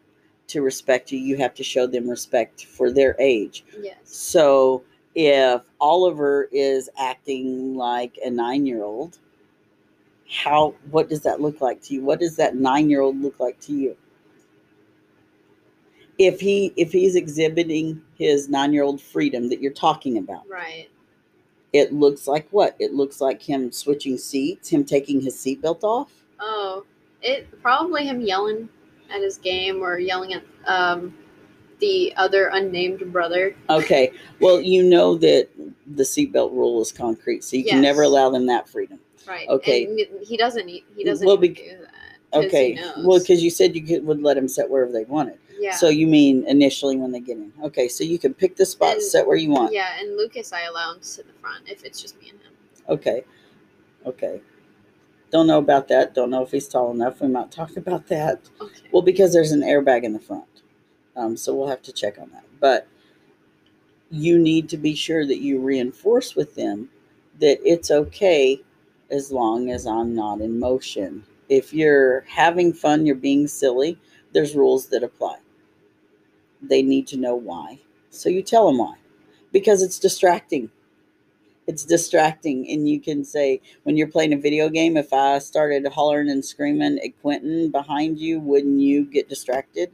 to 0.47 0.61
respect 0.61 1.11
you, 1.11 1.19
you 1.19 1.37
have 1.37 1.53
to 1.55 1.63
show 1.63 1.87
them 1.87 2.09
respect 2.09 2.65
for 2.65 2.91
their 2.91 3.15
age. 3.19 3.63
Yes. 3.81 3.97
So 4.03 4.83
if 5.15 5.61
Oliver 5.79 6.49
is 6.51 6.89
acting 6.99 7.75
like 7.75 8.17
a 8.23 8.29
nine 8.29 8.65
year 8.65 8.83
old, 8.83 9.19
how 10.29 10.75
what 10.91 11.09
does 11.09 11.21
that 11.21 11.41
look 11.41 11.61
like 11.61 11.81
to 11.83 11.93
you? 11.95 12.03
What 12.03 12.19
does 12.19 12.35
that 12.37 12.55
nine 12.55 12.89
year 12.89 13.01
old 13.01 13.19
look 13.21 13.39
like 13.39 13.59
to 13.61 13.73
you? 13.73 13.97
If 16.17 16.39
he 16.39 16.73
if 16.77 16.91
he's 16.91 17.15
exhibiting 17.15 18.01
his 18.17 18.49
nine 18.49 18.71
year 18.73 18.83
old 18.83 19.01
freedom 19.01 19.49
that 19.49 19.61
you're 19.61 19.73
talking 19.73 20.17
about, 20.17 20.47
Right. 20.49 20.89
it 21.73 21.93
looks 21.93 22.27
like 22.27 22.47
what? 22.51 22.75
It 22.79 22.93
looks 22.93 23.19
like 23.19 23.41
him 23.41 23.71
switching 23.71 24.17
seats, 24.17 24.69
him 24.69 24.85
taking 24.85 25.19
his 25.21 25.35
seatbelt 25.35 25.83
off. 25.83 26.11
Oh, 26.39 26.85
it 27.21 27.61
probably 27.61 28.05
him 28.05 28.21
yelling 28.21 28.69
at 29.13 29.21
his 29.21 29.37
game 29.37 29.81
or 29.81 29.99
yelling 29.99 30.33
at 30.33 30.43
um 30.65 31.13
the 31.79 32.13
other 32.15 32.47
unnamed 32.53 33.11
brother. 33.11 33.53
Okay. 33.69 34.11
Well, 34.39 34.61
you 34.61 34.81
know 34.83 35.15
that 35.17 35.49
the 35.95 36.03
seatbelt 36.03 36.51
rule 36.53 36.81
is 36.81 36.91
concrete, 36.91 37.43
so 37.43 37.57
you 37.57 37.65
can 37.65 37.81
never 37.81 38.03
allow 38.03 38.29
them 38.29 38.45
that 38.47 38.69
freedom. 38.69 38.99
Right. 39.27 39.47
Okay. 39.49 39.85
And 39.85 39.99
he 40.25 40.37
doesn't. 40.37 40.67
He 40.69 41.03
doesn't 41.03 41.25
Well, 41.27 41.35
even 41.43 41.53
bec- 41.53 41.63
do 41.63 41.77
that. 41.81 41.91
'cause 42.31 42.45
Okay. 42.45 42.73
Knows. 42.75 43.05
Well, 43.05 43.19
because 43.19 43.43
you 43.43 43.49
said 43.49 43.75
you 43.75 43.83
could, 43.83 44.05
would 44.05 44.21
let 44.21 44.35
them 44.35 44.47
sit 44.47 44.69
wherever 44.69 44.91
they 44.91 45.03
wanted. 45.05 45.37
yeah. 45.59 45.73
So 45.75 45.89
you 45.89 46.05
mean 46.07 46.45
initially 46.47 46.95
when 46.97 47.11
they 47.11 47.19
get 47.21 47.37
in? 47.37 47.51
Okay, 47.63 47.87
so 47.87 48.03
you 48.03 48.19
can 48.19 48.33
pick 48.33 48.55
the 48.55 48.65
spot, 48.65 48.93
And- 48.93 49.01
sit 49.01 49.25
where 49.27 49.37
you 49.37 49.49
want. 49.51 49.73
Yeah, 49.73 49.97
and 49.99 50.15
Lucas, 50.17 50.51
I 50.53 50.63
allow 50.63 50.93
him 50.93 50.99
to 50.99 51.05
sit 51.05 51.25
in 51.25 51.31
the 51.33 51.39
front 51.39 51.63
if 51.69 51.83
it's 51.85 52.01
just 52.01 52.19
me 52.21 52.29
and 52.31 52.39
him. 52.41 52.51
Okay, 52.89 53.23
okay. 54.05 54.41
Don't 55.35 55.47
know 55.47 55.57
about 55.57 55.89
that. 55.89 56.13
Don't 56.13 56.29
know 56.29 56.43
if 56.43 56.51
he's 56.51 56.69
tall 56.69 56.91
enough. 56.91 57.19
We 57.19 57.27
might 57.27 57.51
talk 57.51 57.75
about 57.75 58.07
that. 58.07 58.39
Okay. 58.61 58.73
Well, 58.93 59.01
because 59.01 59.33
there's 59.33 59.51
an 59.51 59.63
airbag 59.63 60.03
in 60.05 60.13
the 60.13 60.19
front, 60.19 60.61
um, 61.17 61.35
so 61.35 61.53
we'll 61.53 61.67
have 61.67 61.81
to 61.81 61.91
check 61.91 62.17
on 62.17 62.29
that. 62.31 62.45
But 62.61 62.87
you 64.09 64.39
need 64.39 64.69
to 64.69 64.77
be 64.77 64.95
sure 64.95 65.27
that 65.27 65.41
you 65.41 65.59
reinforce 65.59 66.37
with 66.37 66.55
them 66.55 66.87
that 67.41 67.59
it's 67.69 67.91
okay 67.91 68.61
as 69.11 69.29
long 69.29 69.71
as 69.71 69.85
I'm 69.85 70.15
not 70.15 70.39
in 70.39 70.57
motion. 70.57 71.25
If 71.49 71.73
you're 71.73 72.21
having 72.21 72.71
fun, 72.71 73.05
you're 73.05 73.15
being 73.15 73.45
silly, 73.45 73.99
there's 74.31 74.55
rules 74.55 74.87
that 74.87 75.03
apply. 75.03 75.39
They 76.61 76.81
need 76.81 77.07
to 77.07 77.17
know 77.17 77.35
why. 77.35 77.81
So 78.09 78.29
you 78.29 78.41
tell 78.41 78.67
them 78.67 78.77
why. 78.77 78.95
Because 79.51 79.83
it's 79.83 79.99
distracting. 79.99 80.71
It's 81.67 81.85
distracting. 81.85 82.69
And 82.69 82.87
you 82.87 82.99
can 83.01 83.23
say, 83.25 83.61
when 83.83 83.97
you're 83.97 84.07
playing 84.07 84.33
a 84.33 84.37
video 84.37 84.69
game, 84.69 84.97
if 84.97 85.13
I 85.13 85.39
started 85.39 85.87
hollering 85.87 86.29
and 86.29 86.43
screaming 86.45 86.99
at 87.03 87.19
Quentin 87.21 87.71
behind 87.71 88.19
you, 88.19 88.39
wouldn't 88.39 88.79
you 88.81 89.05
get 89.05 89.29
distracted? 89.29 89.91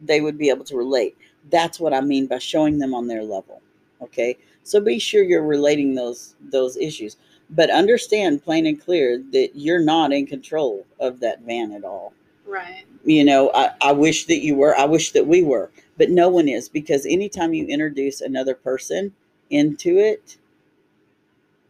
They 0.00 0.20
would 0.20 0.38
be 0.38 0.50
able 0.50 0.64
to 0.66 0.76
relate. 0.76 1.16
That's 1.50 1.80
what 1.80 1.94
I 1.94 2.00
mean 2.00 2.26
by 2.26 2.38
showing 2.38 2.78
them 2.78 2.94
on 2.94 3.06
their 3.08 3.22
level. 3.24 3.62
Okay. 4.02 4.36
So 4.64 4.80
be 4.80 4.98
sure 4.98 5.22
you're 5.24 5.44
relating 5.46 5.94
those 5.94 6.36
those 6.40 6.76
issues. 6.76 7.16
But 7.50 7.70
understand 7.70 8.42
plain 8.44 8.66
and 8.66 8.80
clear 8.80 9.22
that 9.32 9.50
you're 9.54 9.82
not 9.84 10.12
in 10.12 10.26
control 10.26 10.86
of 11.00 11.20
that 11.20 11.42
van 11.42 11.72
at 11.72 11.84
all 11.84 12.12
Right. 12.46 12.84
you 13.04 13.24
know 13.24 13.50
I, 13.54 13.70
I 13.82 13.92
wish 13.92 14.26
that 14.26 14.38
you 14.42 14.54
were 14.54 14.76
i 14.78 14.84
wish 14.84 15.12
that 15.12 15.26
we 15.26 15.42
were 15.42 15.70
but 15.98 16.10
no 16.10 16.28
one 16.28 16.48
is 16.48 16.68
because 16.68 17.04
anytime 17.06 17.54
you 17.54 17.66
introduce 17.66 18.20
another 18.20 18.54
person 18.54 19.12
into 19.50 19.98
it 19.98 20.36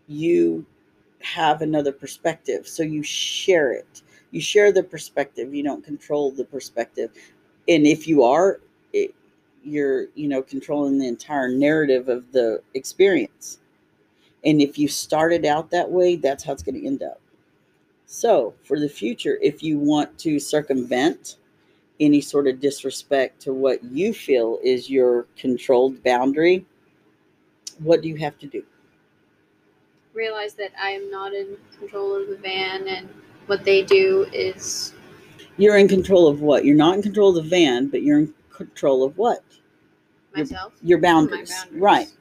you 0.07 0.65
have 1.21 1.63
another 1.63 1.93
perspective 1.93 2.69
so 2.69 2.83
you 2.83 3.03
share 3.03 3.73
it. 3.73 4.03
You 4.31 4.41
share 4.41 4.73
the 4.73 4.83
perspective 4.83 5.55
you 5.55 5.63
don't 5.63 5.85
control 5.85 6.31
the 6.31 6.45
perspective. 6.45 7.11
And 7.69 7.87
if 7.87 8.07
you 8.07 8.23
are 8.23 8.61
it, 8.93 9.15
you're 9.65 10.07
you 10.15 10.29
know 10.29 10.43
controlling 10.43 10.99
the 10.99 11.09
entire 11.09 11.49
narrative 11.49 12.09
of 12.09 12.31
the 12.33 12.63
experience. 12.75 13.59
And 14.45 14.61
if 14.61 14.79
you 14.79 14.89
started 14.89 15.45
out 15.45 15.71
that 15.71 15.91
way 15.91 16.17
that's 16.17 16.45
how 16.45 16.53
it's 16.53 16.63
going 16.63 16.81
to 16.81 16.87
end 16.87 17.03
up. 17.03 17.21
So, 18.07 18.55
for 18.63 18.79
the 18.79 18.89
future, 18.89 19.37
if 19.43 19.65
you 19.65 19.79
want 19.79 20.17
to 20.21 20.39
circumvent 20.39 21.39
any 21.99 22.21
sort 22.21 22.47
of 22.47 22.61
disrespect 22.61 23.41
to 23.43 23.53
what 23.53 23.83
you 23.83 24.13
feel 24.13 24.59
is 24.63 24.89
your 24.89 25.27
controlled 25.37 26.03
boundary, 26.05 26.65
what 27.79 28.03
do 28.03 28.09
you 28.09 28.17
have 28.17 28.39
to 28.39 28.47
do? 28.47 28.63
Realize 30.17 30.55
that 30.55 30.71
I 30.83 30.93
am 30.93 31.11
not 31.11 31.35
in 31.35 31.59
control 31.79 32.21
of 32.21 32.29
the 32.29 32.39
van, 32.39 32.89
and 32.89 33.07
what 33.47 33.65
they 33.65 33.83
do 33.83 34.27
is 34.33 34.95
You're 35.59 35.77
in 35.77 35.89
control 35.89 36.27
of 36.27 36.41
what? 36.41 36.65
You're 36.65 36.75
not 36.75 36.95
in 36.97 37.03
control 37.03 37.37
of 37.37 37.45
the 37.45 37.51
van, 37.51 37.89
but 37.89 38.03
you're 38.03 38.21
in 38.21 38.35
control 38.51 39.05
of 39.05 39.19
what? 39.19 39.45
Your- 40.35 40.45
myself. 40.45 40.73
Your 40.83 40.99
my 40.99 41.03
boundaries. 41.03 41.51
boundaries. 41.55 41.81
Right. 41.83 42.13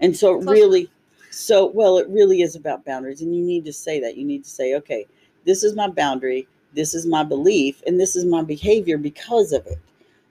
And 0.00 0.16
so, 0.16 0.38
it 0.38 0.44
Plus- 0.44 0.54
really, 0.54 0.90
so, 1.30 1.66
well, 1.66 1.98
it 1.98 2.08
really 2.08 2.42
is 2.42 2.54
about 2.54 2.84
boundaries. 2.84 3.22
And 3.22 3.34
you 3.34 3.42
need 3.42 3.64
to 3.64 3.72
say 3.72 3.98
that. 4.00 4.16
You 4.16 4.24
need 4.24 4.44
to 4.44 4.50
say, 4.50 4.76
okay, 4.76 5.06
this 5.44 5.64
is 5.64 5.74
my 5.74 5.88
boundary, 5.88 6.46
this 6.74 6.94
is 6.94 7.06
my 7.06 7.24
belief, 7.24 7.82
and 7.88 7.98
this 7.98 8.14
is 8.14 8.24
my 8.24 8.42
behavior 8.42 8.98
because 8.98 9.52
of 9.52 9.66
it. 9.66 9.80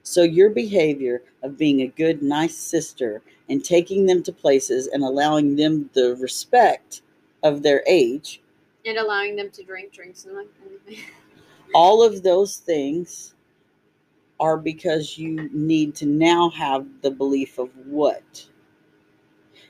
So, 0.02 0.22
your 0.22 0.48
behavior 0.48 1.22
of 1.42 1.58
being 1.58 1.82
a 1.82 1.88
good, 1.88 2.22
nice 2.22 2.56
sister 2.56 3.20
and 3.48 3.64
taking 3.64 4.06
them 4.06 4.22
to 4.22 4.32
places 4.32 4.88
and 4.88 5.02
allowing 5.02 5.56
them 5.56 5.88
the 5.92 6.16
respect 6.16 7.02
of 7.42 7.62
their 7.62 7.82
age, 7.86 8.40
And 8.84 8.98
allowing 8.98 9.36
them 9.36 9.50
to 9.50 9.62
drink 9.62 9.92
drinks 9.92 10.24
and 10.24 10.36
like 10.36 10.48
anything. 10.66 11.04
all 11.74 12.02
of 12.02 12.22
those 12.22 12.56
things 12.56 13.34
are 14.38 14.56
because 14.56 15.16
you 15.16 15.48
need 15.52 15.94
to 15.96 16.06
now 16.06 16.50
have 16.50 16.86
the 17.02 17.10
belief 17.10 17.58
of 17.58 17.70
what? 17.86 18.46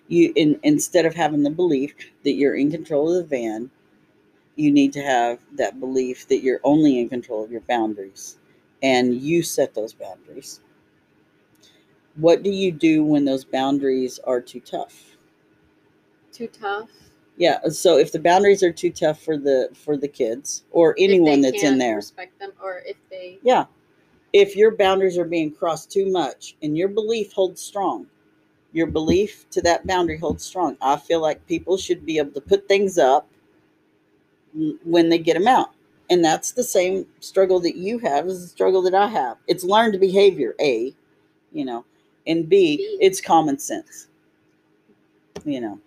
You 0.09 0.33
in, 0.37 0.59
instead 0.63 1.07
of 1.07 1.15
having 1.15 1.43
the 1.43 1.51
belief 1.51 1.95
that 2.25 2.33
you're 2.33 2.57
in 2.57 2.71
control 2.71 3.15
of 3.15 3.29
the 3.29 3.37
van 3.37 3.71
you 4.57 4.73
need 4.73 4.93
to 4.95 5.03
have 5.03 5.39
that 5.53 5.79
belief 5.79 6.27
that 6.29 6.43
you're 6.43 6.61
only 6.65 6.99
in 6.99 7.09
control 7.09 7.45
of 7.45 7.53
your 7.53 7.61
boundaries. 7.63 8.39
And 8.83 9.15
you 9.15 9.43
set 9.43 9.75
those 9.75 9.93
boundaries 9.93 10.61
what 12.17 12.43
do 12.43 12.51
you 12.51 12.73
do 12.73 13.05
when 13.05 13.25
those 13.25 13.45
boundaries 13.45 14.19
are 14.25 14.41
too 14.41 14.61
tough 14.61 15.17
Too 16.33 16.49
tough. 16.49 16.91
yeah 17.37 17.59
so 17.69 17.97
if 17.99 18.13
the 18.13 18.19
boundaries 18.19 18.63
are 18.63 18.73
too 18.73 18.91
tough 18.91 19.23
for 19.23 19.37
the 19.37 19.69
for 19.75 19.97
the 19.97 20.09
kids 20.09 20.65
or 20.71 20.95
anyone 20.99 21.41
that's 21.41 21.63
in 21.63 21.79
there 21.79 21.97
Respect 21.97 22.39
them, 22.39 22.53
or 22.63 22.83
if 22.87 22.97
they. 23.11 23.39
Yeah. 23.43 23.65
If 24.33 24.55
your 24.57 24.77
boundaries 24.77 25.17
are 25.17 25.25
being 25.25 25.51
crossed 25.55 25.91
too 25.91 26.11
much 26.11 26.57
and 26.63 26.77
your 26.77 26.89
belief 26.89 27.33
holds 27.33 27.63
strong, 27.63 28.07
your 28.73 28.87
belief 28.87 29.49
to 29.51 29.63
that 29.63 29.87
boundary 29.87 30.19
holds 30.19 30.45
strong. 30.45 30.77
I 30.83 30.97
feel 30.97 31.21
like 31.23 31.47
people 31.47 31.79
should 31.79 32.05
be 32.05 32.19
able 32.19 32.33
to 32.33 32.41
put 32.43 32.69
things 32.69 32.99
up 32.99 33.27
when 34.85 35.09
they 35.09 35.19
get 35.19 35.35
them 35.35 35.49
out. 35.49 35.71
And 36.11 36.25
that's 36.25 36.53
the 36.53 36.63
same 36.65 37.07
struggle 37.21 37.61
that 37.61 37.77
you 37.77 37.99
have 38.01 38.27
as 38.27 38.43
the 38.43 38.49
struggle 38.49 38.83
that 38.83 38.95
I 38.95 39.07
have. 39.09 39.39
It's 39.47 39.65
learned 39.65 39.99
behavior, 40.01 40.55
A. 40.61 40.95
you 41.53 41.65
know. 41.65 41.85
And 42.27 42.49
B, 42.49 42.99
it's 43.01 43.21
common 43.21 43.59
sense. 43.59 44.09
You 45.45 45.61
know. 45.61 45.81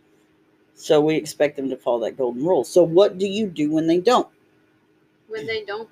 So 0.75 1.01
we 1.01 1.15
expect 1.15 1.57
them 1.57 1.69
to 1.69 1.75
follow 1.75 1.99
that 2.05 2.17
golden 2.17 2.45
rule. 2.45 2.63
So 2.63 2.83
what 2.83 3.17
do 3.17 3.27
you 3.27 3.47
do 3.47 3.71
when 3.71 3.85
they 3.85 3.99
don't? 3.99 4.29
When 5.27 5.45
they 5.45 5.65
don't 5.65 5.89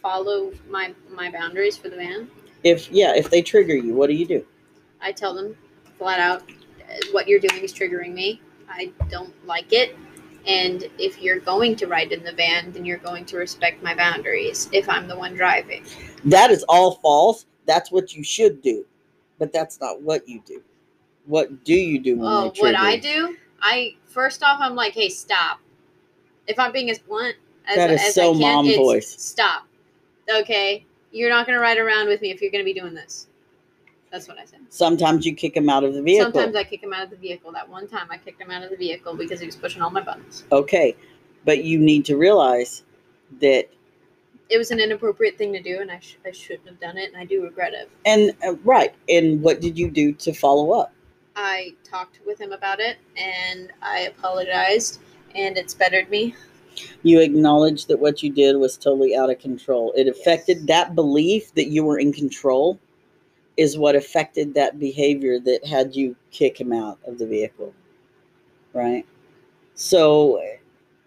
follow 0.00 0.52
my 0.68 0.94
my 1.10 1.30
boundaries 1.30 1.76
for 1.76 1.88
the 1.88 1.96
van, 1.96 2.30
If 2.62 2.90
yeah, 2.92 3.14
if 3.16 3.30
they 3.30 3.42
trigger 3.42 3.74
you, 3.74 3.94
what 3.94 4.08
do 4.08 4.14
you 4.14 4.26
do? 4.26 4.46
I 5.00 5.12
tell 5.12 5.34
them 5.34 5.56
flat 5.98 6.20
out, 6.20 6.42
"Uh, 6.42 6.94
what 7.10 7.26
you're 7.26 7.40
doing 7.40 7.62
is 7.62 7.72
triggering 7.72 8.12
me. 8.12 8.40
I 8.68 8.92
don't 9.10 9.34
like 9.46 9.72
it. 9.72 9.96
And 10.46 10.88
if 10.98 11.20
you're 11.20 11.38
going 11.38 11.76
to 11.76 11.86
ride 11.86 12.12
in 12.12 12.24
the 12.24 12.32
van, 12.32 12.72
then 12.72 12.84
you're 12.84 12.98
going 12.98 13.24
to 13.26 13.36
respect 13.36 13.82
my 13.82 13.94
boundaries 13.94 14.68
if 14.72 14.88
I'm 14.88 15.06
the 15.06 15.16
one 15.16 15.34
driving. 15.34 15.84
That 16.24 16.50
is 16.50 16.64
all 16.68 16.96
false. 16.96 17.46
That's 17.66 17.92
what 17.92 18.14
you 18.14 18.24
should 18.24 18.60
do. 18.62 18.84
But 19.42 19.52
that's 19.52 19.80
not 19.80 20.00
what 20.02 20.28
you 20.28 20.40
do. 20.46 20.62
What 21.26 21.64
do 21.64 21.74
you 21.74 21.98
do 21.98 22.14
when 22.16 22.28
Oh, 22.28 22.52
they 22.54 22.60
what 22.60 22.76
I 22.76 22.96
do, 22.96 23.36
I 23.60 23.96
first 24.04 24.44
off, 24.44 24.60
I'm 24.60 24.76
like, 24.76 24.92
hey, 24.92 25.08
stop. 25.08 25.58
If 26.46 26.60
I'm 26.60 26.70
being 26.70 26.90
as 26.90 27.00
blunt 27.00 27.34
as, 27.66 27.74
That 27.74 27.90
is 27.90 28.00
as 28.02 28.14
so 28.14 28.30
I 28.30 28.32
can, 28.34 28.40
mom 28.40 28.66
it's 28.68 28.76
voice. 28.78 29.20
stop. 29.20 29.66
Okay, 30.32 30.86
you're 31.10 31.28
not 31.28 31.44
gonna 31.44 31.58
ride 31.58 31.76
around 31.78 32.06
with 32.06 32.22
me 32.22 32.30
if 32.30 32.40
you're 32.40 32.52
gonna 32.52 32.62
be 32.62 32.72
doing 32.72 32.94
this. 32.94 33.26
That's 34.12 34.28
what 34.28 34.38
I 34.38 34.44
said. 34.44 34.60
Sometimes 34.68 35.26
you 35.26 35.34
kick 35.34 35.56
him 35.56 35.68
out 35.68 35.82
of 35.82 35.92
the 35.92 36.02
vehicle. 36.02 36.30
Sometimes 36.30 36.54
I 36.54 36.62
kick 36.62 36.80
him 36.84 36.92
out 36.92 37.02
of 37.02 37.10
the 37.10 37.16
vehicle. 37.16 37.50
That 37.50 37.68
one 37.68 37.88
time, 37.88 38.06
I 38.12 38.18
kicked 38.18 38.40
him 38.40 38.52
out 38.52 38.62
of 38.62 38.70
the 38.70 38.76
vehicle 38.76 39.16
because 39.16 39.40
he 39.40 39.46
was 39.46 39.56
pushing 39.56 39.82
all 39.82 39.90
my 39.90 40.02
buttons. 40.02 40.44
okay. 40.52 40.94
But 41.44 41.64
you 41.64 41.80
need 41.80 42.04
to 42.04 42.16
realize 42.16 42.84
that 43.40 43.68
It 44.52 44.58
was 44.58 44.70
an 44.70 44.80
inappropriate 44.80 45.38
thing 45.38 45.54
to 45.54 45.62
do, 45.62 45.80
and 45.80 45.90
I, 45.90 45.98
sh- 45.98 46.18
I 46.26 46.30
shouldn't 46.30 46.68
have 46.68 46.78
done 46.78 46.98
it, 46.98 47.10
and 47.10 47.16
I 47.16 47.24
do 47.24 47.42
regret 47.42 47.72
it. 47.72 47.88
and 48.04 48.36
uh, 48.46 48.54
right. 48.64 48.94
And 49.08 49.40
what 49.40 49.62
did 49.62 49.78
you 49.78 49.90
do 49.90 50.12
to 50.12 50.34
follow 50.34 50.72
up? 50.72 50.92
I 51.36 51.74
talked 51.82 52.20
with 52.26 52.38
him 52.38 52.52
about 52.52 52.78
it, 52.78 52.98
and 53.16 53.72
I 53.80 54.00
apologized, 54.00 55.00
and 55.34 55.56
it's 55.56 55.72
bettered 55.72 56.10
me. 56.10 56.34
You 57.02 57.20
acknowledged 57.20 57.88
that 57.88 57.98
what 57.98 58.22
you 58.22 58.30
did 58.30 58.56
was 58.56 58.76
totally 58.76 59.16
out 59.16 59.30
of 59.30 59.38
control. 59.38 59.94
It 59.96 60.06
affected 60.06 60.66
that 60.66 60.94
belief 60.94 61.54
that 61.54 61.68
you 61.68 61.82
were 61.84 61.98
in 61.98 62.12
control 62.12 62.78
is 63.56 63.78
what 63.78 63.96
affected 63.96 64.52
that 64.54 64.78
behavior 64.78 65.38
that 65.40 65.66
had 65.66 65.96
you 65.96 66.14
kick 66.30 66.60
him 66.60 66.74
out 66.74 66.98
of 67.06 67.18
the 67.18 67.26
vehicle. 67.26 67.72
Right? 68.74 69.06
So 69.74 70.42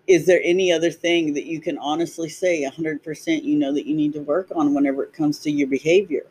is 0.08 0.26
there 0.26 0.42
any 0.44 0.72
other 0.72 0.92
thing 0.92 1.34
that 1.34 1.46
you 1.46 1.60
can 1.60 1.78
honestly 1.80 2.30
say 2.30 2.64
100% 2.64 3.44
you 3.44 3.56
know 3.56 3.74
that 3.74 3.86
you 3.86 3.96
need 3.96 4.14
to 4.14 4.22
work 4.22 4.48
on 4.56 4.74
whenever 4.74 5.04
it 5.04 5.14
comes 5.14 5.40
to 5.40 5.52
your 5.52 5.68
behavior? 5.68 6.26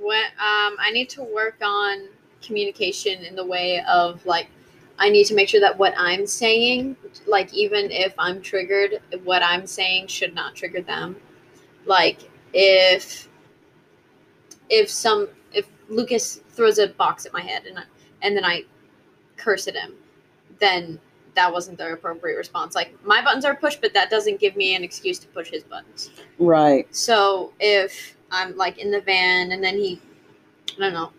What 0.00 0.26
um, 0.38 0.76
I 0.78 0.90
need 0.92 1.08
to 1.10 1.22
work 1.22 1.56
on 1.62 2.08
communication 2.42 3.24
in 3.24 3.34
the 3.34 3.44
way 3.44 3.82
of 3.88 4.24
like 4.26 4.48
I 4.98 5.10
need 5.10 5.24
to 5.24 5.34
make 5.34 5.48
sure 5.48 5.60
that 5.60 5.76
what 5.76 5.94
I'm 5.96 6.26
saying, 6.26 6.96
like 7.26 7.52
even 7.52 7.90
if 7.90 8.14
I'm 8.18 8.40
triggered, 8.40 9.00
what 9.24 9.42
I'm 9.42 9.66
saying 9.66 10.06
should 10.06 10.34
not 10.34 10.54
trigger 10.54 10.80
them. 10.80 11.16
Like 11.84 12.30
if 12.52 13.28
if 14.70 14.88
some 14.88 15.28
if 15.52 15.68
Lucas 15.88 16.40
throws 16.50 16.78
a 16.78 16.88
box 16.88 17.26
at 17.26 17.32
my 17.32 17.42
head 17.42 17.64
and 17.66 17.78
I, 17.78 17.82
and 18.22 18.36
then 18.36 18.44
I 18.44 18.64
curse 19.36 19.68
at 19.68 19.74
him, 19.74 19.94
then 20.58 20.98
that 21.36 21.52
wasn't 21.52 21.78
the 21.78 21.92
appropriate 21.92 22.36
response. 22.36 22.74
Like 22.74 22.92
my 23.04 23.22
buttons 23.22 23.44
are 23.44 23.54
pushed, 23.54 23.80
but 23.80 23.94
that 23.94 24.10
doesn't 24.10 24.40
give 24.40 24.56
me 24.56 24.74
an 24.74 24.82
excuse 24.82 25.18
to 25.20 25.28
push 25.28 25.50
his 25.50 25.62
buttons. 25.62 26.10
Right. 26.38 26.92
So 26.94 27.52
if 27.60 28.16
I'm 28.32 28.56
like 28.56 28.78
in 28.78 28.90
the 28.90 29.00
van 29.00 29.52
and 29.52 29.62
then 29.62 29.76
he, 29.76 30.00
I 30.78 30.80
don't 30.80 30.94
know, 30.94 31.12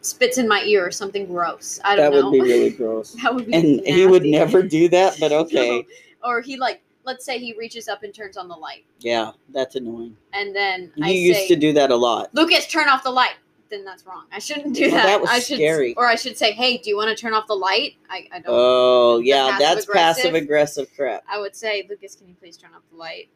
spits 0.00 0.38
in 0.38 0.48
my 0.48 0.62
ear 0.64 0.84
or 0.84 0.90
something 0.90 1.26
gross. 1.26 1.78
I 1.84 1.94
don't 1.94 2.10
know. 2.10 2.16
That 2.16 2.22
know. 2.24 2.30
would 2.30 2.32
be 2.32 2.40
really 2.40 2.70
gross. 2.76 3.12
that 3.22 3.32
would 3.34 3.46
be. 3.46 3.54
And 3.54 3.80
he 3.86 4.06
would 4.06 4.24
never 4.24 4.62
do 4.62 4.88
that, 4.88 5.16
but 5.20 5.30
okay. 5.44 5.78
No. 5.80 6.28
Or 6.28 6.40
he 6.40 6.56
like, 6.56 6.82
let's 7.04 7.24
say 7.24 7.38
he 7.38 7.54
reaches 7.58 7.88
up 7.88 8.02
and 8.02 8.12
turns 8.14 8.36
on 8.36 8.48
the 8.48 8.54
light, 8.54 8.84
Yeah, 9.00 9.32
that's 9.50 9.74
annoying. 9.76 10.16
and 10.32 10.54
then 10.54 10.90
You 10.96 11.04
I 11.04 11.08
used 11.10 11.40
say, 11.40 11.48
to 11.48 11.56
do 11.56 11.72
that 11.74 11.90
a 11.90 11.96
lot. 11.96 12.32
"Lucas, 12.34 12.66
turn 12.68 12.88
off 12.88 13.02
the 13.02 13.10
light." 13.10 13.34
Then 13.72 13.86
that's 13.86 14.04
wrong. 14.04 14.26
I 14.30 14.38
shouldn't 14.38 14.74
do 14.74 14.82
Well, 14.82 14.90
that. 14.90 15.06
that 15.06 15.20
was 15.22 15.30
I 15.30 15.38
should, 15.38 15.56
scary. 15.56 15.94
Or 15.94 16.06
I 16.06 16.14
should 16.14 16.36
say, 16.36 16.52
"Hey, 16.52 16.76
do 16.76 16.90
you 16.90 16.96
want 16.96 17.08
to 17.08 17.16
turn 17.16 17.32
off 17.32 17.46
the 17.46 17.54
light?" 17.54 17.94
I, 18.10 18.28
I 18.30 18.38
don't. 18.40 18.44
Oh, 18.48 19.18
yeah, 19.18 19.56
that's 19.58 19.86
passive 19.86 20.34
aggressive 20.34 20.88
crap. 20.94 21.24
I 21.26 21.40
would 21.40 21.56
say, 21.56 21.86
"Lucas, 21.88 22.14
can 22.14 22.28
you 22.28 22.34
please 22.34 22.58
turn 22.58 22.72
off 22.74 22.82
the 22.90 22.98
light?" 22.98 23.30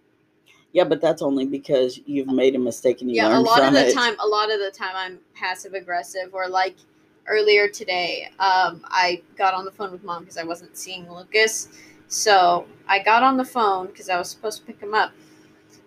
Yeah, 0.75 0.85
but 0.85 1.01
that's 1.01 1.23
only 1.23 1.47
because 1.47 1.99
you've 2.05 2.27
made 2.27 2.55
a 2.55 2.59
mistake 2.59 3.01
and 3.01 3.09
you 3.11 3.17
yeah 3.17 3.35
a 3.35 3.41
lot 3.41 3.63
of 3.63 3.73
the 3.73 3.89
it. 3.89 3.95
time 3.95 4.15
a 4.23 4.27
lot 4.27 4.53
of 4.53 4.59
the 4.61 4.71
time 4.71 4.93
i'm 4.95 5.19
passive 5.35 5.73
aggressive 5.73 6.35
or 6.35 6.51
like 6.51 6.77
earlier 7.27 7.67
today 7.67 8.29
um, 8.41 8.85
i 8.85 9.23
got 9.39 9.55
on 9.55 9.65
the 9.65 9.71
phone 9.71 9.91
with 9.91 10.05
mom 10.05 10.21
because 10.23 10.37
i 10.37 10.45
wasn't 10.45 10.77
seeing 10.77 11.11
lucas 11.11 11.69
so 12.09 12.67
i 12.89 13.03
got 13.03 13.23
on 13.23 13.39
the 13.39 13.45
phone 13.45 13.87
because 13.87 14.11
i 14.11 14.19
was 14.19 14.29
supposed 14.29 14.59
to 14.59 14.67
pick 14.67 14.79
him 14.79 14.93
up 14.93 15.13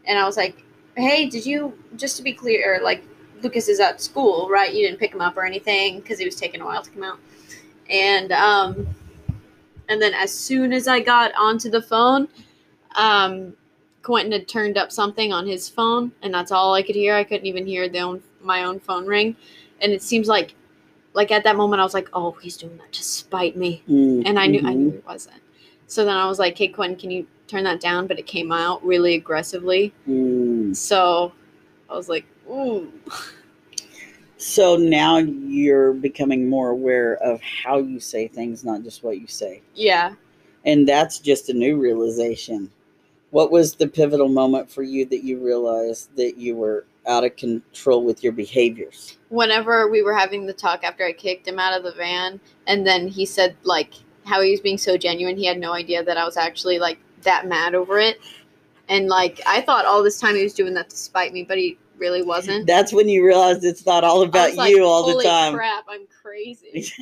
and 0.06 0.18
i 0.18 0.26
was 0.26 0.38
like 0.38 0.64
hey 0.98 1.30
did 1.30 1.46
you 1.46 1.78
just 1.96 2.18
to 2.18 2.24
be 2.24 2.34
clear 2.34 2.80
like 2.82 3.04
lucas 3.41 3.67
is 3.67 3.80
at 3.80 4.02
school 4.02 4.47
right 4.49 4.73
you 4.73 4.86
didn't 4.86 4.99
pick 4.99 5.13
him 5.13 5.21
up 5.21 5.38
or 5.38 5.45
anything 5.45 5.99
because 5.99 6.19
he 6.19 6.25
was 6.25 6.36
taking 6.36 6.62
a 6.62 6.65
while 6.65 6.82
to 6.82 6.89
come 6.91 7.04
out 7.04 7.19
and 7.89 8.32
um 8.32 8.88
and 9.88 10.02
then 10.02 10.13
as 10.13 10.34
soon 10.34 10.73
as 10.73 10.88
i 10.88 10.99
got 10.99 11.32
onto 11.38 11.69
the 11.69 11.82
phone 11.82 12.28
um 12.95 13.54
Quentin 14.02 14.32
had 14.32 14.47
turned 14.47 14.78
up 14.78 14.91
something 14.91 15.34
on 15.34 15.45
his 15.45 15.67
phone, 15.67 16.13
and 16.23 16.34
that's 16.34 16.52
all 16.54 16.73
I 16.73 16.82
could 16.82 16.95
hear. 16.95 17.13
I 17.15 17.23
couldn't 17.25 17.45
even 17.45 17.67
hear 17.67 17.89
the 17.89 17.99
own 17.99 18.23
my 18.41 18.63
own 18.63 18.80
phone 18.80 19.06
ring, 19.06 19.36
and 19.82 19.91
it 19.91 20.02
seems 20.02 20.28
like, 20.28 20.56
like 21.13 21.32
at 21.32 21.43
that 21.43 21.58
moment, 21.58 21.82
I 21.82 21.84
was 21.84 21.93
like, 21.93 22.08
"Oh, 22.13 22.32
he's 22.41 22.56
doing 22.56 22.78
that 22.78 22.91
to 22.93 23.04
spite 23.04 23.58
me," 23.58 23.84
Mm, 23.89 24.23
and 24.25 24.39
I 24.39 24.47
knew 24.47 24.62
I 24.65 24.73
knew 24.73 24.91
he 24.91 24.97
wasn't. 25.06 25.41
So 25.88 26.06
then 26.06 26.15
I 26.15 26.28
was 26.28 26.39
like, 26.39 26.58
"Hey, 26.58 26.69
Quentin, 26.69 26.97
can 26.97 27.12
you 27.12 27.28
turn 27.47 27.65
that 27.65 27.82
down?" 27.82 28.08
But 28.08 28.19
it 28.19 28.25
came 28.25 28.52
out 28.54 28.84
really 28.84 29.15
aggressively, 29.15 29.93
Mm. 30.08 30.73
so 30.75 31.34
I 31.89 31.95
was 31.95 32.10
like, 32.10 32.25
"Ooh." 32.49 32.91
So 34.38 34.78
now 34.78 35.17
you're 35.17 35.91
becoming 35.91 36.49
more 36.49 36.69
aware 36.69 37.15
of 37.15 37.41
how 37.41 37.80
you 37.80 37.99
say 37.99 38.30
things, 38.30 38.63
not 38.63 38.84
just 38.84 39.04
what 39.04 39.19
you 39.19 39.28
say. 39.28 39.62
Yeah. 39.75 40.13
And 40.65 40.88
that's 40.88 41.19
just 41.19 41.49
a 41.49 41.54
new 41.54 41.78
realization. 41.78 42.71
What 43.32 43.52
was 43.52 43.75
the 43.75 43.88
pivotal 43.88 44.30
moment 44.30 44.71
for 44.71 44.82
you 44.82 45.06
that 45.08 45.25
you 45.25 45.43
realized 45.43 46.15
that 46.15 46.38
you 46.38 46.56
were 46.56 46.86
out 47.06 47.25
of 47.25 47.36
control 47.36 48.04
with 48.06 48.23
your 48.23 48.32
behaviors? 48.32 49.17
Whenever 49.28 49.89
we 49.89 50.02
were 50.02 50.13
having 50.13 50.45
the 50.45 50.54
talk 50.54 50.86
after 50.86 51.06
I 51.06 51.12
kicked 51.12 51.45
him 51.45 51.60
out 51.60 51.78
of 51.78 51.84
the 51.84 51.91
van, 51.91 52.39
and 52.65 52.88
then 52.88 53.10
he 53.10 53.25
said 53.25 53.58
like 53.63 53.93
how 54.23 54.41
he 54.41 54.52
was 54.52 54.62
being 54.62 54.78
so 54.78 54.97
genuine, 54.97 55.36
he 55.36 55.45
had 55.45 55.60
no 55.60 55.73
idea 55.73 56.02
that 56.02 56.17
I 56.17 56.23
was 56.23 56.38
actually 56.38 56.80
like 56.80 56.99
that 57.23 57.45
mad 57.45 57.75
over 57.75 57.99
it. 57.99 58.19
And 58.89 59.08
like 59.08 59.39
I 59.45 59.62
thought 59.62 59.86
all 59.86 60.04
this 60.04 60.19
time 60.19 60.36
he 60.36 60.43
was 60.43 60.54
doing 60.54 60.73
that 60.73 60.89
to 60.89 60.97
spite 60.97 61.32
me, 61.32 61.43
but 61.43 61.58
he 61.58 61.78
really 61.97 62.23
wasn't. 62.23 62.65
That's 62.67 62.91
when 62.91 63.08
you 63.08 63.25
realized 63.25 63.63
it's 63.63 63.86
not 63.86 64.04
all 64.04 64.23
about 64.23 64.49
was 64.49 64.58
like, 64.58 64.71
you 64.71 64.84
all 64.84 65.04
the 65.04 65.13
time. 65.13 65.21
"Holy 65.21 65.25
time. 65.25 65.54
Crap, 65.54 65.86
I'm 65.88 66.08
crazy. 66.21 66.91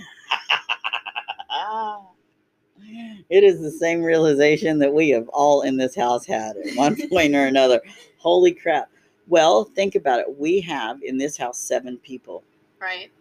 it 3.29 3.43
is 3.43 3.61
the 3.61 3.71
same 3.71 4.03
realization 4.03 4.79
that 4.79 4.93
we 4.93 5.09
have 5.09 5.27
all 5.29 5.61
in 5.61 5.77
this 5.77 5.95
house 5.95 6.25
had 6.25 6.57
at 6.57 6.75
one 6.75 6.95
point 7.09 7.35
or 7.35 7.45
another. 7.45 7.81
Holy 8.17 8.51
crap. 8.51 8.89
Well, 9.27 9.65
think 9.65 9.95
about 9.95 10.19
it. 10.19 10.37
We 10.37 10.61
have 10.61 11.01
in 11.03 11.17
this 11.17 11.37
house 11.37 11.57
seven 11.57 11.97
people, 11.97 12.43
right? 12.79 13.11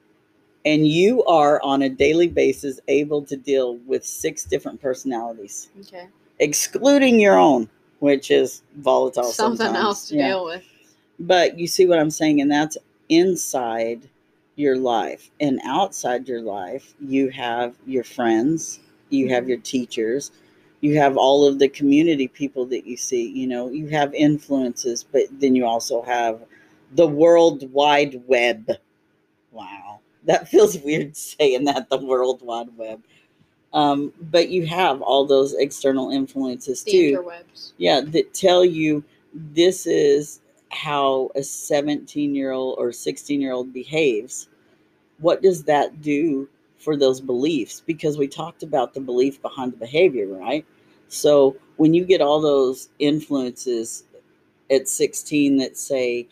and 0.64 0.86
you 0.86 1.22
are 1.24 1.62
on 1.62 1.82
a 1.82 1.88
daily 1.88 2.26
basis 2.26 2.80
able 2.88 3.22
to 3.22 3.36
deal 3.36 3.76
with 3.86 4.04
six 4.04 4.44
different 4.44 4.80
personalities, 4.80 5.68
Okay. 5.80 6.08
excluding 6.40 7.20
your 7.20 7.38
own, 7.38 7.68
which 8.00 8.30
is 8.30 8.62
volatile. 8.76 9.24
Something 9.24 9.66
sometimes. 9.66 9.84
else 9.84 10.08
to 10.08 10.16
Yeah. 10.16 10.28
deal 10.28 10.44
with. 10.44 10.64
But 11.18 11.58
you 11.58 11.66
see 11.66 11.86
what 11.86 11.98
I'm 11.98 12.10
saying, 12.10 12.40
and 12.40 12.50
that's 12.50 12.76
inside 13.08 14.02
your 14.56 14.76
life. 14.76 15.30
And 15.40 15.60
outside 15.64 16.28
your 16.28 16.42
life, 16.42 16.94
you 17.00 17.28
have 17.30 17.74
your 17.86 18.04
friends, 18.04 18.80
you 19.10 19.28
have 19.28 19.44
Mhm. 19.44 19.48
your 19.48 19.58
teachers, 19.58 20.30
you 20.80 20.96
have 20.98 21.16
all 21.16 21.46
of 21.46 21.58
the 21.58 21.68
community 21.68 22.28
people 22.28 22.66
that 22.66 22.86
you 22.86 22.96
see. 22.96 23.28
You 23.28 23.46
know, 23.46 23.70
you 23.70 23.88
have 23.88 24.14
influences, 24.14 25.04
but 25.10 25.22
then 25.40 25.54
you 25.54 25.64
also 25.64 26.02
have 26.02 26.40
the 26.94 27.06
World 27.06 27.70
Wide 27.72 28.22
Web. 28.26 28.72
Wow. 29.52 30.00
That 30.24 30.48
feels 30.48 30.78
weird 30.78 31.16
saying 31.16 31.64
that, 31.64 31.88
the 31.88 31.98
World 31.98 32.42
Wide 32.42 32.76
Web. 32.76 33.02
Um, 33.76 34.12
but 34.32 34.48
you 34.48 34.66
have 34.66 35.02
all 35.02 35.26
those 35.26 35.52
external 35.52 36.10
influences 36.10 36.82
The 36.82 36.90
too. 36.92 37.12
interwebs. 37.18 37.72
yeah 37.76 38.00
that 38.00 38.32
tell 38.32 38.64
you 38.64 39.04
this 39.34 39.86
is 39.86 40.40
how 40.70 41.30
a 41.34 41.42
17 41.42 42.34
year 42.34 42.52
old 42.52 42.78
or 42.78 42.90
16 42.90 43.40
year 43.40 43.52
old 43.52 43.72
behaves. 43.74 44.48
What 45.18 45.42
does 45.42 45.64
that 45.64 46.00
do 46.00 46.48
for 46.78 46.96
those 46.96 47.20
beliefs? 47.20 47.82
Because 47.86 48.16
we 48.18 48.28
talked 48.28 48.62
about 48.62 48.94
the 48.94 49.00
belief 49.00 49.42
behind 49.42 49.72
the 49.74 49.76
behavior 49.76 50.26
right? 50.26 50.64
So 51.08 51.56
when 51.76 51.92
you 51.92 52.04
get 52.06 52.22
all 52.22 52.40
those 52.40 52.88
influences 52.98 54.04
at 54.70 54.88
16 54.88 55.58
that 55.58 55.76
say 55.76 56.26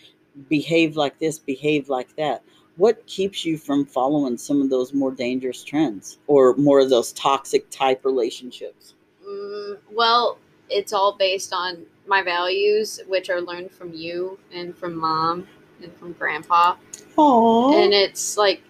behave 0.49 0.97
like 0.97 1.19
this 1.19 1.39
behave 1.39 1.91
like 1.91 2.17
that 2.17 2.43
what 2.77 3.07
keeps 3.07 3.45
you 3.45 3.57
from 3.57 3.85
following 3.85 4.37
some 4.37 4.61
of 4.61 4.71
those 4.71 4.93
more 4.93 5.13
dangerous 5.13 5.63
trends 5.63 6.19
or 6.27 6.55
more 6.57 6.81
of 6.81 6.91
those 6.91 7.13
toxic 7.13 7.69
type 7.71 8.05
relationships? 8.05 8.95
Mm, 9.27 9.79
well, 9.93 10.39
it's 10.69 10.93
all 10.93 11.17
based 11.17 11.53
on 11.53 11.87
my 12.07 12.23
values, 12.23 13.01
which 13.07 13.31
are 13.31 13.41
learned 13.41 13.71
from 13.71 13.93
you 13.93 14.39
and 14.53 14.77
from 14.77 14.97
mom 14.97 15.47
and 15.83 15.95
from 15.97 16.13
grandpa. 16.13 16.75
Oh, 17.17 17.81
And 17.81 17.93
it's 17.93 18.37
like, 18.37 18.63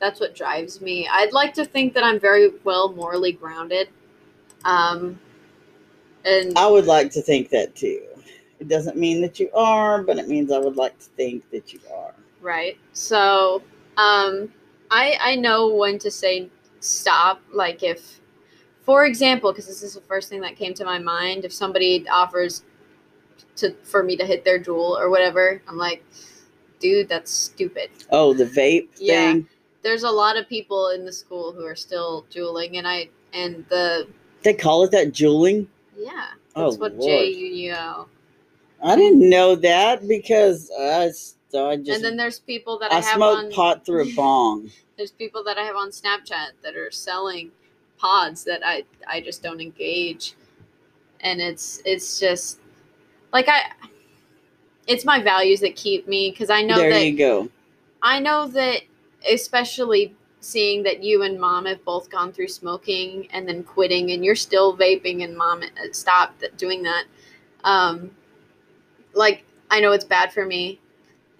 that's 0.00 0.20
what 0.20 0.34
drives 0.34 0.80
me. 0.80 1.08
I'd 1.10 1.32
like 1.32 1.54
to 1.54 1.64
think 1.64 1.94
that 1.94 2.04
I'm 2.04 2.20
very 2.20 2.50
well 2.64 2.92
morally 2.92 3.32
grounded. 3.32 3.88
Um, 4.64 5.18
and 6.24 6.56
I 6.56 6.66
would 6.66 6.86
like 6.86 7.10
to 7.12 7.22
think 7.22 7.50
that 7.50 7.74
too. 7.74 8.02
It 8.58 8.68
doesn't 8.68 8.96
mean 8.96 9.22
that 9.22 9.40
you 9.40 9.50
are, 9.54 10.02
but 10.02 10.18
it 10.18 10.28
means 10.28 10.52
I 10.52 10.58
would 10.58 10.76
like 10.76 10.98
to 10.98 11.06
think 11.16 11.48
that 11.50 11.72
you 11.72 11.80
are. 11.94 12.14
Right. 12.40 12.78
So, 12.92 13.62
um, 13.96 14.52
I 14.90 15.16
I 15.20 15.36
know 15.36 15.68
when 15.74 15.98
to 16.00 16.10
say 16.10 16.48
stop. 16.80 17.40
Like 17.52 17.82
if, 17.82 18.20
for 18.82 19.04
example, 19.06 19.52
because 19.52 19.66
this 19.66 19.82
is 19.82 19.94
the 19.94 20.00
first 20.00 20.28
thing 20.28 20.40
that 20.40 20.56
came 20.56 20.74
to 20.74 20.84
my 20.84 20.98
mind, 20.98 21.44
if 21.44 21.52
somebody 21.52 22.08
offers 22.08 22.62
to 23.56 23.74
for 23.84 24.02
me 24.02 24.16
to 24.16 24.24
hit 24.24 24.44
their 24.44 24.58
JUUL 24.58 24.98
or 24.98 25.10
whatever, 25.10 25.60
I'm 25.68 25.76
like, 25.76 26.04
dude, 26.78 27.08
that's 27.08 27.30
stupid. 27.30 27.90
Oh, 28.10 28.32
the 28.32 28.44
vape 28.46 28.88
Yeah. 28.98 29.32
thing. 29.32 29.48
There's 29.82 30.02
a 30.02 30.10
lot 30.10 30.36
of 30.36 30.48
people 30.48 30.90
in 30.90 31.04
the 31.06 31.12
school 31.12 31.52
who 31.52 31.64
are 31.64 31.76
still 31.76 32.26
JUULing, 32.30 32.76
and 32.76 32.86
I 32.86 33.08
and 33.32 33.64
the 33.68 34.08
They 34.42 34.54
call 34.54 34.84
it 34.84 34.90
that 34.92 35.12
JUULing. 35.12 35.66
yeah, 35.96 36.28
Oh, 36.56 36.74
what 36.76 36.96
Lord. 36.96 37.02
J 37.02 37.28
U 37.32 37.46
U 37.46 37.72
L. 37.72 38.08
I 38.82 38.96
didn't 38.96 39.28
know 39.28 39.54
that 39.56 40.06
because 40.08 40.70
I, 40.78 41.10
s- 41.50 41.54
I 41.66 41.76
just 41.76 41.96
And 41.96 42.04
then 42.04 42.16
there's 42.16 42.38
people 42.38 42.78
that 42.78 42.92
I, 42.92 42.98
I 42.98 43.00
have 43.00 43.16
smoke 43.16 43.36
on 43.44 43.52
pot 43.52 43.84
through 43.86 44.02
a 44.02 44.12
bong. 44.16 44.70
there's 44.96 45.10
people 45.10 45.42
that 45.44 45.58
I 45.58 45.62
have 45.62 45.76
on 45.76 45.90
Snapchat 45.90 46.52
that 46.62 46.76
are 46.76 46.90
selling 46.90 47.50
pods 47.98 48.44
that 48.44 48.60
I 48.64 48.84
I 49.06 49.20
just 49.20 49.42
don't 49.42 49.60
engage, 49.60 50.34
and 51.20 51.40
it's 51.40 51.82
it's 51.84 52.18
just 52.20 52.58
like 53.32 53.48
I. 53.48 53.72
It's 54.86 55.04
my 55.04 55.22
values 55.22 55.60
that 55.60 55.76
keep 55.76 56.08
me 56.08 56.30
because 56.30 56.50
I 56.50 56.62
know 56.62 56.78
there 56.78 56.90
that 56.90 57.06
you 57.06 57.16
go. 57.16 57.48
I 58.02 58.18
know 58.18 58.46
that 58.48 58.80
especially 59.30 60.14
seeing 60.40 60.82
that 60.84 61.02
you 61.04 61.22
and 61.22 61.38
mom 61.38 61.66
have 61.66 61.84
both 61.84 62.10
gone 62.10 62.32
through 62.32 62.48
smoking 62.48 63.28
and 63.32 63.46
then 63.46 63.62
quitting 63.62 64.10
and 64.12 64.24
you're 64.24 64.34
still 64.34 64.76
vaping 64.76 65.22
and 65.22 65.36
mom 65.36 65.62
uh, 65.62 65.66
stopped 65.92 66.42
doing 66.56 66.82
that 66.82 67.04
um 67.64 68.10
like 69.12 69.44
i 69.70 69.78
know 69.80 69.92
it's 69.92 70.04
bad 70.06 70.32
for 70.32 70.46
me 70.46 70.80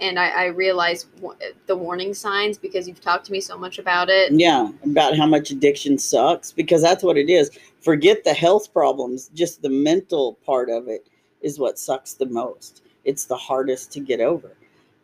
and 0.00 0.18
i, 0.18 0.28
I 0.28 0.44
realize 0.46 1.04
w- 1.20 1.36
the 1.66 1.76
warning 1.76 2.14
signs 2.14 2.58
because 2.58 2.86
you've 2.88 3.00
talked 3.00 3.26
to 3.26 3.32
me 3.32 3.40
so 3.40 3.56
much 3.58 3.78
about 3.78 4.08
it 4.08 4.32
Yeah, 4.32 4.70
about 4.84 5.16
how 5.16 5.26
much 5.26 5.50
addiction 5.50 5.98
sucks 5.98 6.52
because 6.52 6.82
that's 6.82 7.02
what 7.02 7.16
it 7.16 7.28
is. 7.30 7.50
Forget 7.80 8.24
the 8.24 8.34
health 8.34 8.72
problems, 8.72 9.30
just 9.34 9.62
the 9.62 9.70
mental 9.70 10.34
part 10.46 10.68
of 10.70 10.88
it 10.88 11.08
is 11.40 11.58
what 11.58 11.78
sucks 11.78 12.14
the 12.14 12.26
most. 12.26 12.82
It's 13.04 13.24
the 13.24 13.36
hardest 13.36 13.90
to 13.92 14.00
get 14.00 14.20
over. 14.20 14.50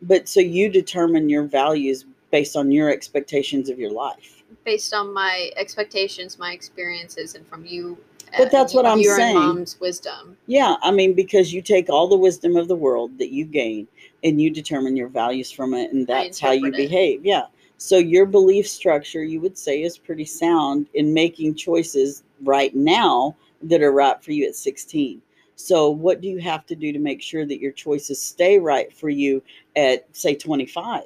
But 0.01 0.27
so 0.29 0.39
you 0.39 0.69
determine 0.69 1.29
your 1.29 1.43
values 1.43 2.05
based 2.31 2.55
on 2.55 2.71
your 2.71 2.89
expectations 2.91 3.69
of 3.69 3.79
your 3.79 3.91
life. 3.91 4.43
based 4.63 4.93
on 4.93 5.13
my 5.13 5.49
expectations 5.57 6.37
my 6.39 6.51
experiences 6.53 7.35
and 7.35 7.45
from 7.47 7.65
you 7.65 7.97
But 8.37 8.51
that's 8.51 8.73
what 8.73 8.85
I'm 8.85 8.99
your 8.99 9.15
saying. 9.15 9.35
mom's 9.35 9.79
wisdom 9.79 10.37
Yeah, 10.47 10.75
I 10.81 10.91
mean, 10.91 11.13
because 11.13 11.53
you 11.53 11.61
take 11.61 11.89
all 11.89 12.07
the 12.07 12.17
wisdom 12.17 12.55
of 12.55 12.67
the 12.67 12.75
world 12.75 13.17
that 13.19 13.31
you 13.31 13.45
gain 13.45 13.87
and 14.23 14.41
you 14.41 14.49
determine 14.49 14.95
your 14.95 15.07
values 15.07 15.51
from 15.51 15.73
it, 15.73 15.91
and 15.91 16.05
that's 16.07 16.39
how 16.39 16.51
you 16.51 16.67
it. 16.67 16.75
behave. 16.75 17.25
Yeah. 17.25 17.45
So 17.77 17.97
your 17.97 18.25
belief 18.25 18.67
structure, 18.67 19.23
you 19.23 19.39
would 19.41 19.57
say, 19.57 19.83
is 19.83 19.97
pretty 19.97 20.25
sound 20.25 20.87
in 20.93 21.13
making 21.13 21.55
choices 21.55 22.23
right 22.41 22.75
now 22.75 23.35
that 23.61 23.81
are 23.81 23.91
right 23.91 24.21
for 24.23 24.31
you 24.31 24.47
at 24.47 24.55
16. 24.55 25.21
So, 25.55 25.89
what 25.89 26.21
do 26.21 26.27
you 26.27 26.37
have 26.39 26.65
to 26.67 26.75
do 26.75 26.91
to 26.93 26.99
make 26.99 27.21
sure 27.21 27.45
that 27.45 27.59
your 27.59 27.71
choices 27.71 28.21
stay 28.21 28.59
right 28.59 28.93
for 28.93 29.09
you 29.09 29.41
at, 29.75 30.05
say, 30.15 30.35
25? 30.35 31.03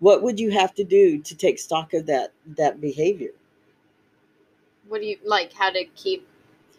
What 0.00 0.22
would 0.22 0.40
you 0.40 0.50
have 0.50 0.74
to 0.74 0.84
do 0.84 1.22
to 1.22 1.36
take 1.36 1.58
stock 1.58 1.94
of 1.94 2.06
that 2.06 2.32
that 2.56 2.80
behavior? 2.80 3.30
What 4.88 5.00
do 5.00 5.06
you 5.06 5.16
like 5.24 5.52
how 5.52 5.70
to 5.70 5.84
keep 5.94 6.26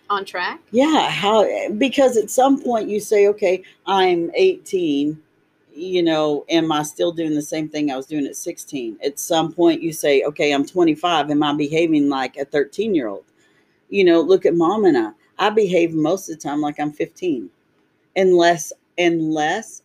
on 0.09 0.25
track 0.25 0.59
Yeah, 0.71 1.09
how 1.09 1.69
because 1.73 2.17
at 2.17 2.29
some 2.29 2.61
point 2.61 2.89
you 2.89 2.99
say, 2.99 3.27
okay, 3.27 3.63
I'm 3.85 4.31
18, 4.35 5.21
you 5.73 6.03
know, 6.03 6.45
am 6.49 6.71
I 6.71 6.83
still 6.83 7.11
doing 7.11 7.35
the 7.35 7.41
same 7.41 7.69
thing 7.69 7.91
I 7.91 7.97
was 7.97 8.05
doing 8.05 8.25
at 8.25 8.35
16? 8.35 8.97
At 9.03 9.19
some 9.19 9.51
point 9.53 9.81
you 9.81 9.93
say, 9.93 10.23
okay, 10.23 10.53
I'm 10.53 10.65
25, 10.65 11.29
am 11.29 11.43
I 11.43 11.53
behaving 11.53 12.09
like 12.09 12.37
a 12.37 12.45
13 12.45 12.95
year 12.95 13.07
old? 13.07 13.25
You 13.89 14.03
know, 14.03 14.21
look 14.21 14.45
at 14.45 14.55
mom 14.55 14.85
and 14.85 14.97
I. 14.97 15.11
I 15.39 15.49
behave 15.51 15.93
most 15.93 16.29
of 16.29 16.35
the 16.35 16.41
time 16.41 16.61
like 16.61 16.79
I'm 16.79 16.91
15, 16.91 17.49
unless 18.15 18.73
unless 18.97 19.83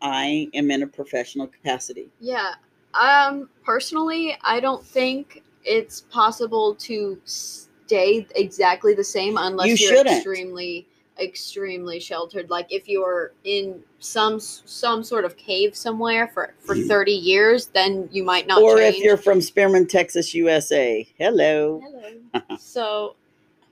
I 0.00 0.48
am 0.54 0.70
in 0.70 0.82
a 0.82 0.86
professional 0.86 1.46
capacity. 1.46 2.08
Yeah. 2.20 2.54
Um 2.94 3.48
personally, 3.64 4.36
I 4.42 4.60
don't 4.60 4.84
think 4.84 5.42
it's 5.64 6.02
possible 6.02 6.74
to 6.76 7.20
stay 7.24 8.26
exactly 8.34 8.94
the 8.94 9.04
same 9.04 9.36
unless 9.38 9.68
You 9.68 9.76
you 9.76 9.86
are 9.92 9.96
shouldn't. 9.96 10.16
extremely 10.16 10.86
extremely 11.20 12.00
sheltered. 12.00 12.50
Like 12.50 12.66
if 12.72 12.88
you're 12.88 13.32
in 13.44 13.80
some 14.00 14.40
some 14.40 15.04
sort 15.04 15.24
of 15.24 15.36
cave 15.36 15.76
somewhere 15.76 16.28
for 16.28 16.54
for 16.58 16.74
30 16.76 17.12
years, 17.12 17.66
then 17.66 18.08
you 18.12 18.24
might 18.24 18.46
not 18.46 18.62
or 18.62 18.78
change. 18.78 18.96
if 18.96 19.02
you're 19.02 19.16
from 19.16 19.40
Spearman, 19.40 19.86
Texas, 19.86 20.34
USA. 20.34 21.06
Hello. 21.18 21.80
Hello. 21.84 22.56
so 22.58 23.16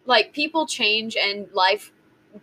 like 0.06 0.32
people 0.32 0.66
change 0.66 1.16
and 1.16 1.48
life 1.52 1.92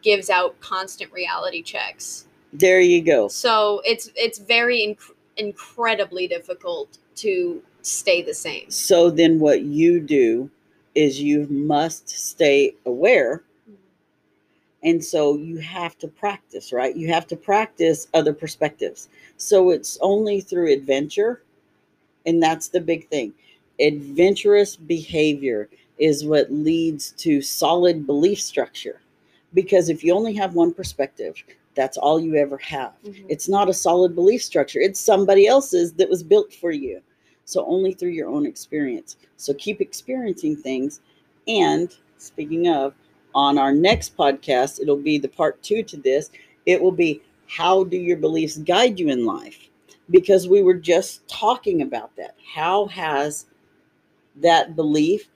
gives 0.02 0.30
out 0.30 0.60
constant 0.60 1.12
reality 1.12 1.62
checks. 1.62 2.26
There 2.52 2.80
you 2.82 3.02
go. 3.02 3.28
So 3.28 3.82
it's 3.86 4.12
it's 4.16 4.40
very 4.40 4.80
inc- 4.80 5.14
incredibly 5.40 6.28
difficult 6.28 6.98
to 7.16 7.62
stay 7.82 8.22
the 8.22 8.34
same. 8.34 8.70
So 8.70 9.10
then 9.10 9.40
what 9.40 9.62
you 9.64 10.00
do 10.00 10.50
is 10.96 11.22
you 11.22 11.48
must 11.48 12.10
stay 12.10 12.76
aware 12.86 13.44
and 14.84 15.04
so 15.04 15.36
you 15.36 15.58
have 15.58 15.98
to 15.98 16.08
practice, 16.08 16.72
right? 16.72 16.96
You 16.96 17.10
have 17.10 17.28
to 17.28 17.36
practice 17.36 18.08
other 18.14 18.34
perspectives. 18.34 19.10
So 19.38 19.72
it's 19.72 19.98
only 20.02 20.40
through 20.42 20.72
adventure 20.72 21.44
and 22.26 22.42
that's 22.42 22.70
the 22.70 22.82
big 22.82 23.08
thing. 23.10 23.34
Adventurous 23.80 24.76
behavior 24.76 25.70
is 25.98 26.26
what 26.26 26.52
leads 26.52 27.12
to 27.14 27.42
solid 27.42 28.06
belief 28.06 28.42
structure. 28.42 29.02
Because 29.54 29.90
if 29.90 30.04
you 30.04 30.14
only 30.14 30.34
have 30.36 30.54
one 30.54 30.74
perspective, 30.74 31.36
that's 31.80 31.98
all 31.98 32.20
you 32.20 32.36
ever 32.36 32.58
have. 32.58 32.92
Mhm. 33.06 33.24
It's 33.30 33.48
not 33.48 33.70
a 33.70 33.74
solid 33.74 34.14
belief 34.14 34.44
structure. 34.44 34.82
It's 34.82 35.00
somebody 35.00 35.48
else's 35.48 35.94
that 35.94 36.10
was 36.10 36.24
built 36.24 36.54
for 36.54 36.72
you. 36.72 37.00
So 37.46 37.66
only 37.66 37.94
through 37.94 38.10
your 38.10 38.28
own 38.28 38.46
experience. 38.46 39.16
So 39.38 39.54
keep 39.54 39.80
experiencing 39.80 40.58
things. 40.58 41.00
And 41.48 41.96
speaking 42.18 42.68
of, 42.68 42.94
on 43.34 43.58
our 43.58 43.74
next 43.74 44.18
podcast, 44.18 44.82
it'll 44.82 44.98
be 44.98 45.18
the 45.18 45.30
part 45.30 45.64
two 45.64 45.82
to 45.84 45.96
this. 45.96 46.32
It 46.66 46.82
will 46.82 46.92
be 46.92 47.22
how 47.48 47.86
do 47.86 47.96
your 47.96 48.18
beliefs 48.18 48.58
guide 48.58 49.00
you 49.00 49.08
in 49.08 49.26
life? 49.26 49.70
Because 50.10 50.50
we 50.50 50.62
were 50.62 50.74
just 50.74 51.26
talking 51.30 51.82
about 51.82 52.14
that. 52.18 52.36
How 52.44 52.88
has 52.88 53.46
that 54.36 54.76
belief 54.76 55.30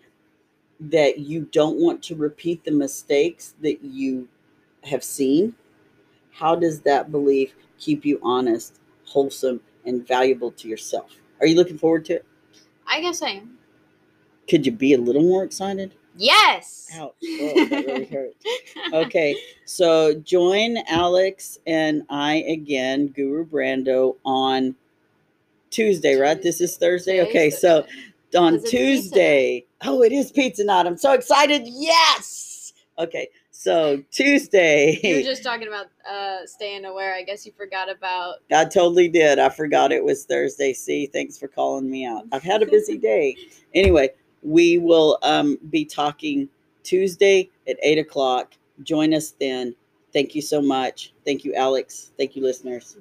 that 0.82 1.20
you 1.20 1.48
don't 1.54 1.80
want 1.80 2.04
to 2.04 2.16
repeat 2.16 2.66
the 2.66 2.72
mistakes 2.72 3.54
that 3.62 3.82
you 3.82 4.28
have 4.84 5.06
seen? 5.06 5.56
How 6.34 6.56
does 6.56 6.82
that 6.82 7.12
belief 7.12 7.54
keep 7.80 8.06
you 8.06 8.20
honest, 8.24 8.80
wholesome, 9.06 9.62
and 9.86 10.06
valuable 10.08 10.52
to 10.52 10.68
yourself? 10.68 11.12
Are 11.40 11.48
you 11.48 11.56
looking 11.56 11.78
forward 11.78 12.06
to 12.06 12.14
it? 12.14 12.26
I 12.88 13.02
guess 13.02 13.22
I 13.22 13.30
am. 13.30 13.58
Could 14.50 14.66
you 14.66 14.72
be 14.72 14.94
a 14.94 14.98
little 14.98 15.22
more 15.22 15.44
excited? 15.44 15.94
Yes. 16.18 16.90
Ouch. 16.96 17.16
Oh, 17.24 17.66
that 17.70 17.86
really 17.86 18.06
hurt. 18.06 18.34
Okay, 18.94 19.36
so 19.66 20.14
join 20.16 20.78
Alex 20.88 21.60
and 21.66 22.04
I 22.10 22.44
again, 22.48 23.08
Guru 23.08 23.46
Brando, 23.46 24.18
on 24.26 24.76
Tuesday, 25.70 26.16
right? 26.16 26.42
This 26.42 26.62
is 26.62 26.78
Thursday. 26.78 27.22
Okay, 27.22 27.50
so 27.50 27.86
on 28.36 28.44
on 28.44 28.54
'Cause 28.54 28.62
pizza 28.64 28.78
Tuesday. 28.78 29.66
Oh, 29.84 30.04
it 30.04 30.12
is 30.12 30.32
pizza 30.32 30.64
night. 30.64 30.86
I'm 30.86 30.98
so 30.98 31.14
excited. 31.14 31.64
Yes. 31.66 32.74
Okay, 33.00 33.30
so 33.64 34.04
Tuesday. 34.12 35.00
You 35.02 35.16
were 35.16 35.22
just 35.22 35.42
talking 35.42 35.70
about 35.70 35.88
uh, 36.10 36.46
staying 36.46 36.84
aware. 36.84 37.16
I 37.16 37.24
guess 37.24 37.46
you 37.46 37.54
forgot 37.58 37.90
about. 37.90 38.36
I 38.52 38.66
totally 38.66 39.08
did. 39.08 39.40
I 39.40 39.48
forgot 39.48 39.94
it 39.94 40.04
was 40.04 40.26
Thursday. 40.26 40.74
See, 40.74 41.08
thanks 41.08 41.38
for 41.38 41.48
calling 41.48 41.90
me 41.90 42.06
out. 42.06 42.26
I've 42.34 42.44
had 42.44 42.62
a 42.62 42.66
busy 42.66 42.98
day. 42.98 43.38
Anyway, 43.74 44.10
we 44.42 44.80
will 44.80 45.18
um, 45.24 45.58
be 45.70 45.86
talking 45.86 46.50
Tuesday 46.84 47.50
at 47.66 47.78
eight 47.82 48.00
o'clock. 48.00 48.54
Join 48.84 49.14
us 49.14 49.34
then. 49.40 49.74
Thank 50.12 50.36
you 50.36 50.42
so 50.42 50.62
much. 50.62 51.14
Thank 51.24 51.46
you, 51.46 51.54
Alex. 51.54 52.12
Thank 52.18 52.36
you, 52.36 52.44
listeners. 52.44 52.98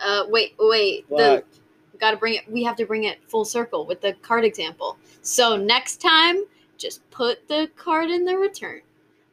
Uh, 0.00 0.24
wait, 0.28 0.54
wait. 0.58 1.04
What? 1.08 1.46
The 1.52 1.98
got 2.00 2.10
to 2.10 2.16
bring 2.16 2.34
it. 2.34 2.50
We 2.50 2.64
have 2.64 2.74
to 2.76 2.86
bring 2.86 3.04
it 3.04 3.18
full 3.28 3.44
circle 3.44 3.86
with 3.86 4.00
the 4.00 4.14
card 4.14 4.44
example. 4.44 4.98
So 5.22 5.56
next 5.56 6.00
time, 6.00 6.46
just 6.78 7.08
put 7.10 7.46
the 7.46 7.70
card 7.76 8.10
in 8.10 8.24
the 8.24 8.36
return. 8.36 8.80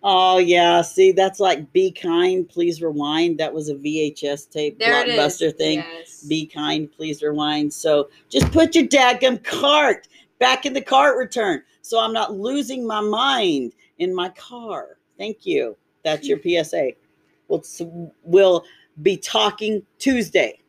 Oh 0.03 0.37
yeah, 0.37 0.81
see 0.81 1.11
that's 1.11 1.39
like 1.39 1.71
be 1.73 1.91
kind, 1.91 2.47
please 2.47 2.81
rewind. 2.81 3.39
That 3.39 3.53
was 3.53 3.69
a 3.69 3.75
VHS 3.75 4.49
tape 4.49 4.79
There 4.79 5.05
blockbuster 5.05 5.55
thing. 5.55 5.79
Yes. 5.79 6.23
Be 6.23 6.45
kind, 6.45 6.91
please 6.91 7.21
rewind. 7.21 7.73
So 7.73 8.09
just 8.29 8.51
put 8.51 8.75
your 8.75 8.85
daggum 8.85 9.43
cart 9.43 10.07
back 10.39 10.65
in 10.65 10.73
the 10.73 10.81
cart 10.81 11.17
return, 11.17 11.63
so 11.81 11.99
I'm 11.99 12.13
not 12.13 12.33
losing 12.33 12.85
my 12.85 13.01
mind 13.01 13.73
in 13.97 14.13
my 14.13 14.29
car. 14.29 14.97
Thank 15.17 15.45
you. 15.45 15.75
That's 16.03 16.27
your 16.27 16.39
PSA. 16.39 16.91
We'll 17.47 17.63
we'll 18.23 18.65
be 19.01 19.17
talking 19.17 19.81
Tuesday. 19.99 20.59